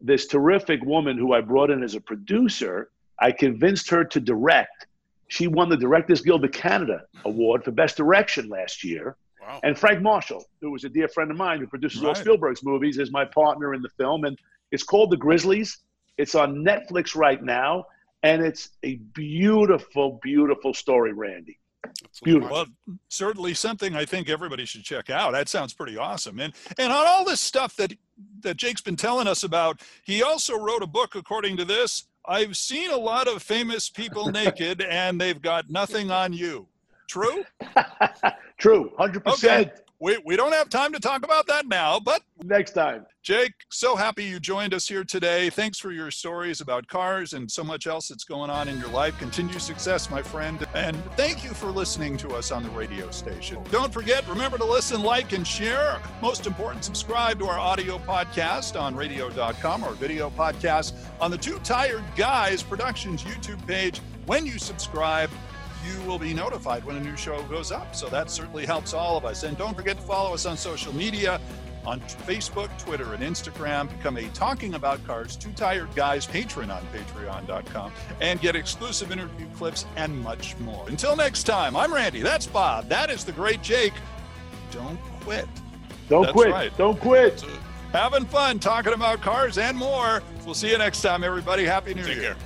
[0.00, 4.86] This terrific woman who I brought in as a producer, I convinced her to direct.
[5.28, 9.16] She won the Directors Guild of Canada Award for Best Direction last year.
[9.40, 9.60] Wow.
[9.62, 12.16] And Frank Marshall, who was a dear friend of mine who produces all Right.
[12.16, 14.24] Spielberg's movies, is my partner in the film.
[14.24, 14.38] And
[14.70, 15.78] it's called The Grizzlies.
[16.18, 17.86] It's on Netflix right now.
[18.22, 21.58] And it's a beautiful, beautiful story, Randy.
[22.22, 22.50] Beautiful.
[22.50, 22.66] Well,
[23.08, 25.32] certainly something I think everybody should check out.
[25.32, 26.40] That sounds pretty awesome.
[26.40, 27.92] And and on all this stuff that
[28.40, 32.04] that Jake's been telling us about, he also wrote a book according to this.
[32.28, 36.66] I've seen a lot of famous people naked and they've got nothing on you.
[37.08, 37.44] True?
[38.58, 39.44] True, 100%.
[39.44, 39.70] Okay.
[40.00, 43.06] We we don't have time to talk about that now, but Next time.
[43.22, 45.50] Jake, so happy you joined us here today.
[45.50, 48.90] Thanks for your stories about cars and so much else that's going on in your
[48.90, 49.18] life.
[49.18, 50.64] Continue success, my friend.
[50.74, 53.58] And thank you for listening to us on the radio station.
[53.72, 56.00] Don't forget, remember to listen, like, and share.
[56.22, 61.58] Most important, subscribe to our audio podcast on radio.com or video podcast on the Too
[61.64, 64.00] Tired Guys Productions YouTube page.
[64.26, 65.30] When you subscribe,
[65.86, 67.94] you will be notified when a new show goes up.
[67.94, 69.42] So that certainly helps all of us.
[69.42, 71.40] And don't forget to follow us on social media
[71.84, 73.88] on Facebook, Twitter, and Instagram.
[73.96, 79.46] Become a Talking About Cars Too Tired Guys patron on patreon.com and get exclusive interview
[79.56, 80.84] clips and much more.
[80.88, 82.22] Until next time, I'm Randy.
[82.22, 82.88] That's Bob.
[82.88, 83.94] That is the great Jake.
[84.72, 85.46] Don't quit.
[86.08, 86.50] Don't That's quit.
[86.50, 86.76] right.
[86.76, 87.44] Don't quit.
[87.92, 90.22] Having fun talking about cars and more.
[90.44, 91.64] We'll see you next time, everybody.
[91.64, 92.34] Happy New Take Year.
[92.34, 92.36] care.